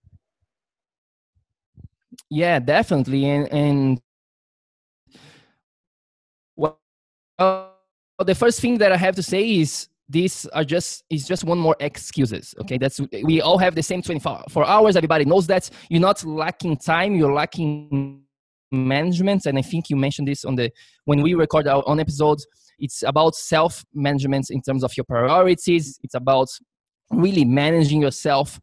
Yeah, 2.29 2.59
definitely, 2.59 3.25
and 3.25 3.51
and 3.51 4.01
well, 6.55 6.79
the 7.37 8.35
first 8.35 8.61
thing 8.61 8.77
that 8.77 8.93
I 8.93 8.97
have 8.97 9.15
to 9.15 9.23
say 9.23 9.57
is 9.57 9.89
these 10.07 10.45
are 10.47 10.63
just 10.63 11.03
is 11.09 11.27
just 11.27 11.43
one 11.43 11.59
more 11.59 11.75
excuses 11.79 12.55
okay 12.59 12.79
that's 12.79 12.99
we 13.23 13.41
all 13.41 13.59
have 13.59 13.75
the 13.75 13.83
same 13.83 14.01
24 14.01 14.65
hours 14.65 14.95
everybody 14.95 15.23
knows 15.23 15.45
that 15.45 15.69
you're 15.89 16.01
not 16.01 16.25
lacking 16.25 16.75
time 16.75 17.15
you're 17.15 17.31
lacking 17.31 18.23
management 18.71 19.45
and 19.45 19.55
i 19.55 19.61
think 19.61 19.87
you 19.87 19.95
mentioned 19.95 20.27
this 20.27 20.43
on 20.45 20.55
the 20.55 20.71
when 21.05 21.21
we 21.21 21.35
record 21.35 21.67
our 21.67 21.83
own 21.85 21.99
episodes 21.99 22.47
it's 22.79 23.03
about 23.03 23.35
self 23.35 23.85
management 23.93 24.49
in 24.49 24.61
terms 24.61 24.83
of 24.83 24.91
your 24.97 25.03
priorities 25.03 25.99
it's 26.01 26.15
about 26.15 26.47
really 27.09 27.45
managing 27.45 28.01
yourself 28.01 28.59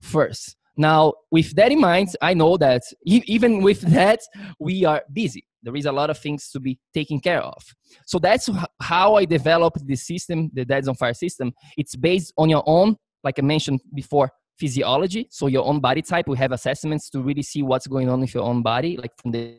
first. 0.00 0.56
Now 0.76 1.14
with 1.30 1.54
that 1.56 1.72
in 1.72 1.80
mind 1.80 2.08
i 2.20 2.34
know 2.34 2.56
that 2.58 2.82
even 3.04 3.62
with 3.62 3.80
that 3.92 4.20
we 4.58 4.84
are 4.84 5.02
busy. 5.12 5.44
There 5.62 5.74
is 5.74 5.86
a 5.86 5.92
lot 5.92 6.10
of 6.10 6.18
things 6.18 6.48
to 6.50 6.60
be 6.60 6.78
taken 6.94 7.18
care 7.18 7.42
of. 7.42 7.64
So 8.04 8.18
that's 8.18 8.48
how 8.80 9.14
i 9.14 9.24
developed 9.24 9.84
the 9.86 9.96
system 9.96 10.50
the 10.52 10.64
dads 10.64 10.88
on 10.88 10.94
fire 10.94 11.14
system. 11.14 11.52
It's 11.76 11.96
based 11.96 12.32
on 12.36 12.50
your 12.50 12.62
own 12.66 12.96
like 13.24 13.38
i 13.38 13.42
mentioned 13.42 13.80
before 13.94 14.30
physiology. 14.58 15.28
So 15.30 15.48
your 15.48 15.66
own 15.66 15.80
body 15.80 16.02
type. 16.02 16.28
We 16.28 16.38
have 16.38 16.52
assessments 16.52 17.10
to 17.10 17.20
really 17.20 17.42
see 17.42 17.62
what's 17.62 17.86
going 17.86 18.08
on 18.08 18.20
with 18.20 18.34
your 18.34 18.44
own 18.44 18.62
body 18.62 18.96
like 18.96 19.12
from 19.20 19.32
the 19.32 19.58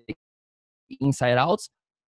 inside 0.99 1.37
out. 1.37 1.59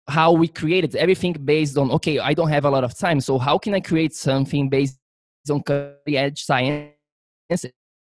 How 0.07 0.31
we 0.31 0.47
created 0.47 0.95
everything 0.95 1.33
based 1.33 1.77
on 1.77 1.91
okay 1.91 2.19
i 2.19 2.33
don't 2.33 2.49
have 2.49 2.65
a 2.65 2.69
lot 2.69 2.83
of 2.83 2.97
time. 2.97 3.19
So 3.19 3.39
how 3.39 3.57
can 3.57 3.73
i 3.73 3.79
create 3.79 4.13
something 4.13 4.69
based 4.69 5.00
on 5.49 5.61
cutting 5.63 6.17
edge 6.17 6.43
science 6.43 6.91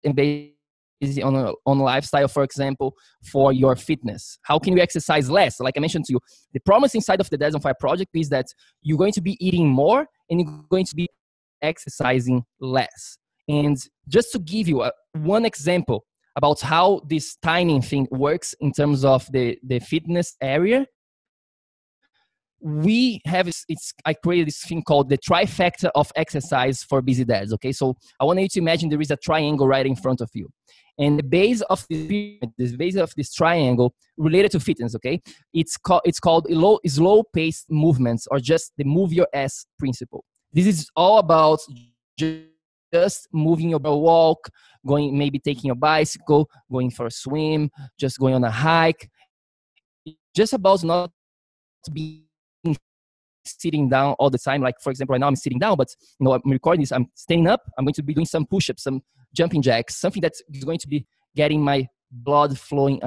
and 0.04 0.14
based 0.14 0.52
on 1.22 1.34
a, 1.34 1.52
on 1.66 1.78
lifestyle, 1.78 2.28
for 2.28 2.42
example, 2.42 2.94
for 3.30 3.52
your 3.52 3.76
fitness? 3.76 4.38
How 4.42 4.58
can 4.58 4.76
you 4.76 4.82
exercise 4.82 5.30
less? 5.30 5.60
Like 5.60 5.74
I 5.76 5.80
mentioned 5.80 6.04
to 6.06 6.14
you, 6.14 6.20
the 6.52 6.60
promise 6.60 6.94
inside 6.94 7.20
of 7.20 7.30
the 7.30 7.44
on 7.44 7.60
Fire 7.60 7.74
project 7.78 8.10
is 8.14 8.28
that 8.28 8.46
you're 8.82 8.98
going 8.98 9.12
to 9.12 9.22
be 9.22 9.36
eating 9.44 9.68
more 9.68 10.06
and 10.30 10.40
you're 10.40 10.64
going 10.68 10.86
to 10.86 10.94
be 10.94 11.08
exercising 11.62 12.44
less. 12.60 13.18
And 13.48 13.76
just 14.08 14.32
to 14.32 14.38
give 14.38 14.68
you 14.68 14.82
a, 14.82 14.92
one 15.14 15.44
example 15.44 16.04
about 16.36 16.60
how 16.60 17.00
this 17.06 17.36
timing 17.36 17.82
thing 17.82 18.06
works 18.10 18.54
in 18.60 18.72
terms 18.72 19.04
of 19.04 19.30
the, 19.32 19.58
the 19.62 19.78
fitness 19.80 20.36
area, 20.40 20.86
we 22.62 23.20
have 23.26 23.48
it's 23.48 23.92
i 24.04 24.14
created 24.14 24.46
this 24.46 24.64
thing 24.64 24.82
called 24.82 25.08
the 25.08 25.18
trifecta 25.18 25.90
of 25.96 26.12
exercise 26.14 26.82
for 26.82 27.02
busy 27.02 27.24
dads 27.24 27.52
okay? 27.52 27.72
So 27.72 27.96
i 28.20 28.24
want 28.24 28.40
you 28.40 28.48
to 28.48 28.58
imagine 28.60 28.88
there 28.88 29.00
is 29.00 29.10
a 29.10 29.16
triangle 29.16 29.66
right 29.66 29.84
in 29.86 29.96
front 29.96 30.20
of 30.20 30.30
you. 30.32 30.48
And 30.98 31.18
the 31.18 31.22
base 31.22 31.62
of 31.62 31.86
this, 31.88 32.06
the 32.58 32.76
base 32.76 32.96
of 32.96 33.14
this 33.16 33.32
triangle 33.32 33.94
related 34.16 34.52
to 34.52 34.60
fitness 34.60 34.94
okay? 34.96 35.20
It's 35.52 35.76
called 35.76 36.02
it's 36.04 36.20
called 36.20 36.46
low 36.50 36.78
slow 36.86 37.24
paced 37.34 37.70
movements 37.70 38.26
or 38.30 38.38
just 38.38 38.72
the 38.76 38.84
move 38.84 39.12
your 39.12 39.28
ass 39.34 39.66
principle. 39.78 40.24
This 40.52 40.66
is 40.66 40.90
all 40.94 41.18
about 41.18 41.60
just 42.18 42.52
just 42.92 43.26
moving 43.32 43.70
your 43.70 43.78
walk, 43.78 44.50
going 44.86 45.16
maybe 45.16 45.38
taking 45.38 45.70
a 45.70 45.74
bicycle, 45.74 46.48
going 46.70 46.90
for 46.90 47.06
a 47.06 47.10
swim, 47.10 47.70
just 47.98 48.18
going 48.18 48.34
on 48.34 48.44
a 48.44 48.50
hike. 48.50 49.08
Just 50.34 50.52
about 50.52 50.84
not 50.84 51.10
being 51.92 52.24
sitting 53.44 53.88
down 53.88 54.14
all 54.18 54.30
the 54.30 54.38
time. 54.38 54.62
Like 54.62 54.76
for 54.80 54.90
example, 54.90 55.14
right 55.14 55.20
now 55.20 55.28
I'm 55.28 55.36
sitting 55.36 55.58
down, 55.58 55.76
but 55.76 55.88
you 56.18 56.24
know 56.24 56.32
I'm 56.32 56.42
recording 56.44 56.82
this. 56.82 56.92
I'm 56.92 57.06
standing 57.14 57.46
up. 57.46 57.62
I'm 57.78 57.84
going 57.84 57.94
to 57.94 58.02
be 58.02 58.14
doing 58.14 58.26
some 58.26 58.46
push-ups, 58.46 58.84
some 58.84 59.02
jumping 59.34 59.62
jacks, 59.62 59.96
something 59.96 60.20
that 60.22 60.32
is 60.52 60.64
going 60.64 60.78
to 60.78 60.88
be 60.88 61.06
getting 61.34 61.62
my 61.62 61.86
blood 62.10 62.58
flowing 62.58 63.00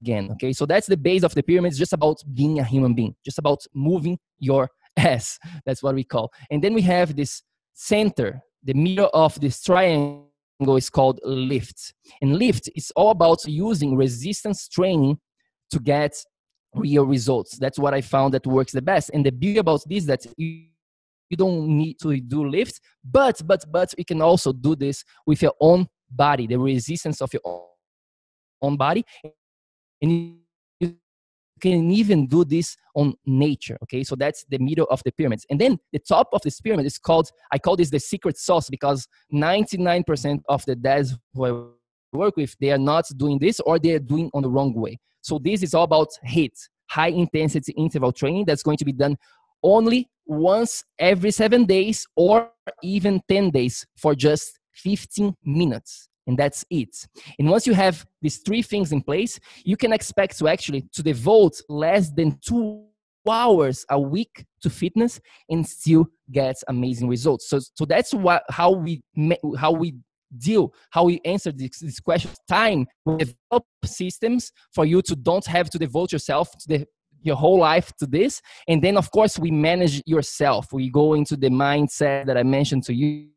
again. 0.00 0.30
Okay, 0.32 0.52
so 0.52 0.66
that's 0.66 0.86
the 0.86 0.96
base 0.96 1.22
of 1.22 1.34
the 1.34 1.42
pyramid. 1.42 1.72
It's 1.72 1.78
just 1.78 1.92
about 1.92 2.22
being 2.32 2.58
a 2.58 2.64
human 2.64 2.94
being, 2.94 3.14
just 3.24 3.38
about 3.38 3.64
moving 3.74 4.18
your 4.38 4.70
ass. 4.96 5.38
That's 5.66 5.82
what 5.82 5.94
we 5.94 6.04
call. 6.04 6.32
And 6.50 6.62
then 6.62 6.74
we 6.74 6.82
have 6.82 7.16
this 7.16 7.42
center, 7.74 8.40
the 8.62 8.74
middle 8.74 9.10
of 9.12 9.40
this 9.40 9.62
triangle 9.62 10.30
is 10.76 10.88
called 10.88 11.20
lift. 11.24 11.92
And 12.22 12.38
lift 12.38 12.68
is 12.76 12.92
all 12.96 13.10
about 13.10 13.44
using 13.46 13.96
resistance 13.96 14.68
training 14.68 15.18
to 15.70 15.80
get 15.80 16.14
real 16.74 17.06
results. 17.06 17.58
That's 17.58 17.78
what 17.78 17.94
I 17.94 18.00
found 18.00 18.34
that 18.34 18.46
works 18.46 18.72
the 18.72 18.82
best. 18.82 19.10
And 19.12 19.24
the 19.24 19.32
beauty 19.32 19.58
about 19.58 19.82
this 19.86 20.04
that 20.06 20.26
you, 20.36 20.64
you 21.30 21.36
don't 21.36 21.68
need 21.68 21.98
to 22.00 22.18
do 22.20 22.48
lift, 22.48 22.80
but 23.04 23.40
but 23.46 23.64
but 23.70 23.94
you 23.96 24.04
can 24.04 24.20
also 24.20 24.52
do 24.52 24.76
this 24.76 25.04
with 25.26 25.42
your 25.42 25.54
own 25.60 25.86
body, 26.10 26.46
the 26.46 26.58
resistance 26.58 27.20
of 27.20 27.32
your 27.32 27.66
own 28.62 28.76
body. 28.76 29.04
And 30.02 30.36
you 30.80 30.96
can 31.60 31.90
even 31.90 32.26
do 32.26 32.44
this 32.44 32.76
on 32.94 33.14
nature. 33.24 33.78
Okay, 33.84 34.04
so 34.04 34.14
that's 34.16 34.44
the 34.48 34.58
middle 34.58 34.86
of 34.90 35.02
the 35.04 35.12
pyramids. 35.12 35.46
And 35.50 35.60
then 35.60 35.78
the 35.92 35.98
top 35.98 36.28
of 36.32 36.42
this 36.42 36.60
pyramid 36.60 36.86
is 36.86 36.98
called, 36.98 37.30
I 37.52 37.58
call 37.58 37.76
this 37.76 37.90
the 37.90 38.00
secret 38.00 38.36
sauce 38.36 38.68
because 38.68 39.08
99% 39.32 40.42
of 40.48 40.64
the 40.66 40.76
dads 40.76 41.16
who 41.32 41.46
I 41.46 41.66
work 42.14 42.36
with, 42.36 42.56
they 42.60 42.70
are 42.70 42.78
not 42.78 43.04
doing 43.16 43.38
this 43.38 43.60
or 43.60 43.78
they 43.78 43.92
are 43.92 43.98
doing 43.98 44.30
on 44.34 44.42
the 44.42 44.48
wrong 44.48 44.74
way. 44.74 44.98
So 45.20 45.38
this 45.38 45.62
is 45.62 45.74
all 45.74 45.84
about 45.84 46.08
HIIT, 46.26 46.52
high 46.88 47.08
intensity 47.08 47.72
interval 47.76 48.12
training 48.12 48.44
that's 48.46 48.62
going 48.62 48.76
to 48.78 48.84
be 48.84 48.92
done 48.92 49.16
only 49.62 50.08
once 50.26 50.84
every 50.98 51.30
seven 51.30 51.64
days 51.64 52.06
or 52.16 52.50
even 52.82 53.20
10 53.28 53.50
days 53.50 53.86
for 53.96 54.14
just 54.14 54.58
15 54.74 55.34
minutes 55.44 56.08
and 56.26 56.38
that's 56.38 56.64
it 56.70 57.06
and 57.38 57.48
once 57.50 57.66
you 57.66 57.74
have 57.74 58.06
these 58.22 58.38
three 58.38 58.62
things 58.62 58.92
in 58.92 59.02
place 59.02 59.38
you 59.64 59.76
can 59.76 59.92
expect 59.92 60.38
to 60.38 60.48
actually 60.48 60.82
to 60.92 61.02
devote 61.02 61.60
less 61.68 62.10
than 62.10 62.38
two 62.40 62.84
hours 63.28 63.84
a 63.90 64.00
week 64.00 64.44
to 64.60 64.70
fitness 64.70 65.20
and 65.48 65.66
still 65.66 66.06
get 66.32 66.56
amazing 66.68 67.08
results 67.08 67.48
so 67.48 67.58
so 67.58 67.84
that's 67.84 68.12
what 68.14 68.42
how 68.48 68.70
we 68.70 69.02
how 69.58 69.70
we 69.70 69.94
deal 70.38 70.72
how 70.90 71.04
we 71.04 71.20
answer 71.24 71.52
this, 71.52 71.78
this 71.78 72.00
question. 72.00 72.30
Time 72.48 72.86
we 73.04 73.16
develop 73.16 73.64
systems 73.84 74.52
for 74.72 74.84
you 74.84 75.02
to 75.02 75.16
don't 75.16 75.46
have 75.46 75.70
to 75.70 75.78
devote 75.78 76.12
yourself 76.12 76.50
to 76.58 76.68
the 76.68 76.86
your 77.24 77.36
whole 77.36 77.58
life 77.58 77.90
to 77.98 78.06
this. 78.06 78.40
And 78.68 78.82
then 78.82 78.96
of 78.96 79.10
course 79.10 79.38
we 79.38 79.50
manage 79.50 80.02
yourself. 80.06 80.72
We 80.72 80.90
go 80.90 81.14
into 81.14 81.36
the 81.36 81.48
mindset 81.48 82.26
that 82.26 82.36
i 82.36 82.42
mentioned 82.42 82.84
to 82.84 82.94
you. 82.94 83.28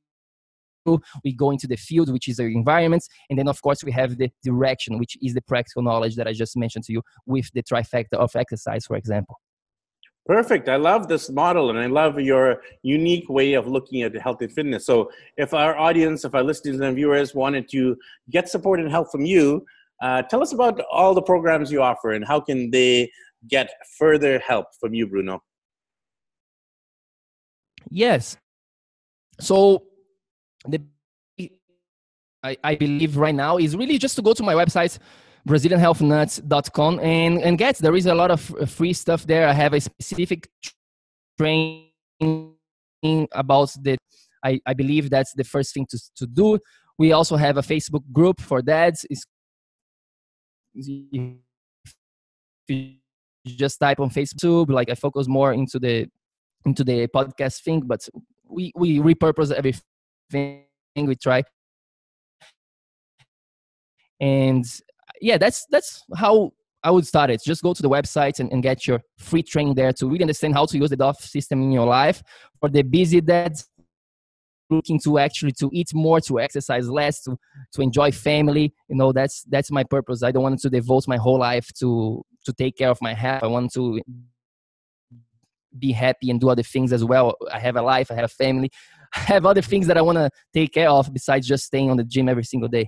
We 1.24 1.34
go 1.34 1.52
into 1.52 1.68
the 1.68 1.76
field 1.76 2.12
which 2.12 2.30
is 2.30 2.38
the 2.38 2.46
environments 2.46 3.10
and 3.30 3.38
then 3.38 3.50
of 3.50 3.62
course 3.62 3.84
we 3.84 3.92
have 3.92 4.18
the 4.18 4.30
direction 4.42 4.98
which 4.98 5.18
is 5.22 5.34
the 5.34 5.42
practical 5.42 5.82
knowledge 5.82 6.16
that 6.16 6.30
i 6.30 6.32
just 6.32 6.56
mentioned 6.56 6.86
to 6.86 6.94
you 6.94 7.02
with 7.26 7.52
the 7.54 7.62
trifecta 7.62 8.14
of 8.14 8.34
exercise 8.38 8.86
for 8.86 8.96
example 8.96 9.38
Perfect. 10.28 10.68
I 10.68 10.76
love 10.76 11.08
this 11.08 11.30
model 11.30 11.70
and 11.70 11.80
I 11.80 11.86
love 11.86 12.20
your 12.20 12.62
unique 12.84 13.30
way 13.30 13.54
of 13.54 13.66
looking 13.66 14.02
at 14.02 14.13
health 14.18 14.42
and 14.42 14.52
fitness. 14.52 14.86
So, 14.86 15.10
if 15.38 15.54
our 15.54 15.78
audience, 15.78 16.26
if 16.26 16.36
our 16.36 16.44
listeners 16.44 16.82
and 16.82 16.96
viewers 16.98 17.34
wanted 17.34 17.70
to 17.70 17.96
get 18.30 18.50
support 18.50 18.82
and 18.82 18.92
help 18.92 19.10
from 19.10 19.24
you, 19.24 19.66
uh, 20.02 20.24
tell 20.24 20.42
us 20.42 20.52
about 20.52 20.82
all 20.92 21.13
the 21.13 21.22
programs 21.22 21.72
you 21.72 21.82
offer 21.82 22.12
and 22.12 22.28
how 22.28 22.42
can 22.42 22.70
they 22.72 23.10
get 23.48 23.70
further 23.98 24.38
help 24.40 24.68
from 24.82 24.94
you, 24.94 25.08
Bruno? 25.08 25.42
Yes. 27.90 28.36
So, 29.40 29.86
the 30.68 30.82
I, 32.44 32.58
I 32.63 32.76
believe 32.76 33.16
right 33.16 33.34
now 33.34 33.58
is 33.58 33.78
really 33.78 33.98
just 33.98 34.16
to 34.18 34.22
go 34.22 34.34
to 34.34 34.44
my 34.44 34.54
website 34.54 35.00
brazilianhealthnuts.com 35.48 37.00
and 37.00 37.42
and 37.42 37.58
get 37.58 37.78
there 37.78 37.96
is 37.96 38.06
a 38.06 38.16
lot 38.16 38.32
of 38.32 38.56
uh, 38.56 38.66
free 38.66 38.94
stuff 38.94 39.26
there. 39.26 39.48
I 39.48 39.54
have 39.54 39.74
a 39.74 39.82
specific 39.82 40.50
training 41.38 41.92
about 43.32 43.70
the 43.82 43.98
i, 44.44 44.60
I 44.66 44.74
believe 44.74 45.10
that's 45.10 45.34
the 45.34 45.44
first 45.44 45.74
thing 45.74 45.86
to, 45.92 46.00
to 46.16 46.28
do. 46.28 46.60
We 46.98 47.12
also 47.12 47.36
have 47.38 47.58
a 47.58 47.62
facebook 47.62 48.04
group 48.12 48.42
for 48.42 48.62
dads 48.62 49.06
is 49.10 49.26
just 53.46 53.80
type 53.80 54.00
on 54.00 54.10
facebook 54.10 54.70
like 54.70 54.90
i 54.90 54.96
focus 54.96 55.28
more 55.28 55.54
into 55.54 55.80
the 55.80 56.08
into 56.66 56.84
the 56.84 57.08
podcast 57.08 57.62
thing 57.64 57.80
but 57.80 58.08
we 58.50 58.72
we 58.76 59.00
repurpose 59.00 59.52
everything 59.52 60.66
we 60.96 61.16
try. 61.16 61.44
And 64.20 64.66
yeah, 65.21 65.38
that's 65.38 65.65
that's 65.69 66.03
how 66.15 66.53
I 66.84 66.91
would 66.91 67.06
start 67.06 67.30
it. 67.30 67.41
Just 67.43 67.63
go 67.63 67.73
to 67.73 67.82
the 67.82 67.89
website 67.89 68.39
and, 68.39 68.51
and 68.51 68.62
get 68.63 68.88
your 68.88 69.01
free 69.17 69.43
training 69.43 69.75
there 69.75 69.91
to 69.93 70.08
really 70.08 70.23
understand 70.23 70.53
how 70.53 70.65
to 70.65 70.77
use 70.77 70.89
the 70.89 70.95
DOF 70.95 71.19
system 71.19 71.62
in 71.62 71.71
your 71.71 71.86
life. 71.86 72.23
For 72.60 72.69
the 72.69 72.84
busy 72.84 73.21
dads 73.21 73.67
looking 74.69 74.99
to 75.01 75.17
actually 75.17 75.53
to 75.53 75.69
eat 75.73 75.93
more, 75.93 76.19
to 76.21 76.39
exercise 76.39 76.89
less, 76.89 77.21
to 77.23 77.38
to 77.73 77.82
enjoy 77.82 78.12
family, 78.12 78.73
you 78.89 78.95
know, 78.95 79.12
that's 79.12 79.43
that's 79.43 79.71
my 79.71 79.84
purpose. 79.84 80.23
I 80.23 80.32
don't 80.32 80.43
want 80.43 80.60
to 80.60 80.69
devote 80.69 81.08
my 81.08 81.17
whole 81.17 81.39
life 81.39 81.69
to 81.80 82.23
to 82.45 82.53
take 82.53 82.77
care 82.77 82.89
of 82.89 83.01
my 83.01 83.13
health. 83.13 83.43
I 83.43 83.47
want 83.47 83.73
to 83.73 84.01
be 85.77 85.91
happy 85.91 86.30
and 86.32 86.39
do 86.39 86.49
other 86.49 86.63
things 86.63 86.93
as 86.93 87.03
well. 87.03 87.36
I 87.51 87.60
have 87.60 87.75
a 87.75 87.82
life, 87.82 88.12
I 88.12 88.15
have 88.15 88.25
a 88.25 88.30
family, 88.30 88.71
I 89.15 89.19
have 89.19 89.45
other 89.45 89.62
things 89.62 89.88
that 89.88 89.97
I 89.97 90.01
want 90.01 90.17
to 90.17 90.30
take 90.53 90.73
care 90.73 90.89
of 90.89 91.12
besides 91.13 91.47
just 91.47 91.65
staying 91.65 91.89
on 91.89 91.97
the 91.97 92.03
gym 92.03 92.30
every 92.30 92.43
single 92.43 92.69
day. 92.69 92.88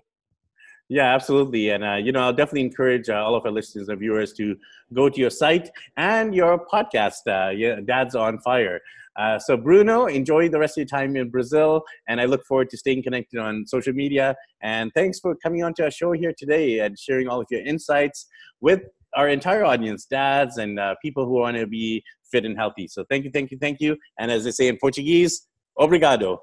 Yeah, 0.89 1.13
absolutely. 1.13 1.69
And, 1.69 1.83
uh, 1.83 1.95
you 1.95 2.11
know, 2.11 2.21
I'll 2.21 2.33
definitely 2.33 2.61
encourage 2.61 3.09
uh, 3.09 3.23
all 3.23 3.35
of 3.35 3.45
our 3.45 3.51
listeners 3.51 3.89
and 3.89 3.99
viewers 3.99 4.33
to 4.33 4.57
go 4.91 5.07
to 5.07 5.21
your 5.21 5.29
site 5.29 5.69
and 5.97 6.33
your 6.33 6.65
podcast, 6.65 7.27
uh, 7.27 7.51
yeah, 7.51 7.79
Dad's 7.85 8.15
on 8.15 8.39
Fire. 8.39 8.81
Uh, 9.15 9.37
so, 9.37 9.55
Bruno, 9.55 10.07
enjoy 10.07 10.49
the 10.49 10.57
rest 10.57 10.77
of 10.77 10.81
your 10.81 10.87
time 10.87 11.15
in 11.15 11.29
Brazil. 11.29 11.83
And 12.07 12.19
I 12.19 12.25
look 12.25 12.43
forward 12.43 12.71
to 12.71 12.77
staying 12.77 13.03
connected 13.03 13.39
on 13.39 13.67
social 13.67 13.93
media. 13.93 14.35
And 14.63 14.91
thanks 14.95 15.19
for 15.19 15.35
coming 15.35 15.63
on 15.63 15.75
to 15.75 15.83
our 15.83 15.91
show 15.91 16.13
here 16.13 16.33
today 16.35 16.79
and 16.79 16.97
sharing 16.97 17.27
all 17.27 17.41
of 17.41 17.47
your 17.51 17.61
insights 17.61 18.25
with 18.59 18.81
our 19.15 19.29
entire 19.29 19.65
audience, 19.65 20.05
dads 20.05 20.57
and 20.57 20.79
uh, 20.79 20.95
people 21.03 21.25
who 21.25 21.33
want 21.33 21.57
to 21.57 21.67
be 21.67 22.03
fit 22.31 22.45
and 22.45 22.57
healthy. 22.57 22.87
So, 22.87 23.05
thank 23.09 23.25
you, 23.25 23.31
thank 23.31 23.51
you, 23.51 23.59
thank 23.59 23.79
you. 23.79 23.95
And 24.17 24.31
as 24.31 24.43
they 24.43 24.51
say 24.51 24.67
in 24.67 24.77
Portuguese, 24.77 25.47
obrigado. 25.77 26.39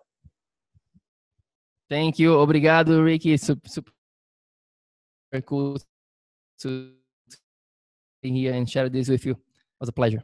Thank 1.89 2.19
you. 2.19 2.33
Obrigado, 2.33 3.03
Ricky. 3.03 3.37
Super, 3.37 3.69
very 3.69 3.96
cool 5.43 5.79
to 6.61 6.91
be 8.23 8.31
here 8.31 8.55
and 8.55 8.69
share 8.69 8.89
this 8.89 9.09
with 9.09 9.25
you. 9.25 9.33
It 9.33 9.81
was 9.81 9.89
a 9.89 9.93
pleasure. 9.93 10.23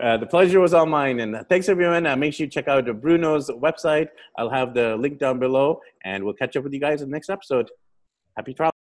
Uh, 0.00 0.16
the 0.16 0.26
pleasure 0.26 0.60
was 0.60 0.74
all 0.74 0.86
mine. 0.86 1.20
And 1.20 1.44
thanks, 1.48 1.68
everyone. 1.68 2.06
Uh, 2.06 2.16
make 2.16 2.34
sure 2.34 2.44
you 2.44 2.50
check 2.50 2.68
out 2.68 2.84
Bruno's 3.00 3.50
website. 3.50 4.08
I'll 4.38 4.50
have 4.50 4.74
the 4.74 4.96
link 4.96 5.18
down 5.18 5.38
below, 5.40 5.80
and 6.04 6.22
we'll 6.24 6.34
catch 6.34 6.56
up 6.56 6.64
with 6.64 6.72
you 6.72 6.80
guys 6.80 7.02
in 7.02 7.08
the 7.08 7.12
next 7.12 7.30
episode. 7.30 7.68
Happy 8.36 8.54
travel. 8.54 8.71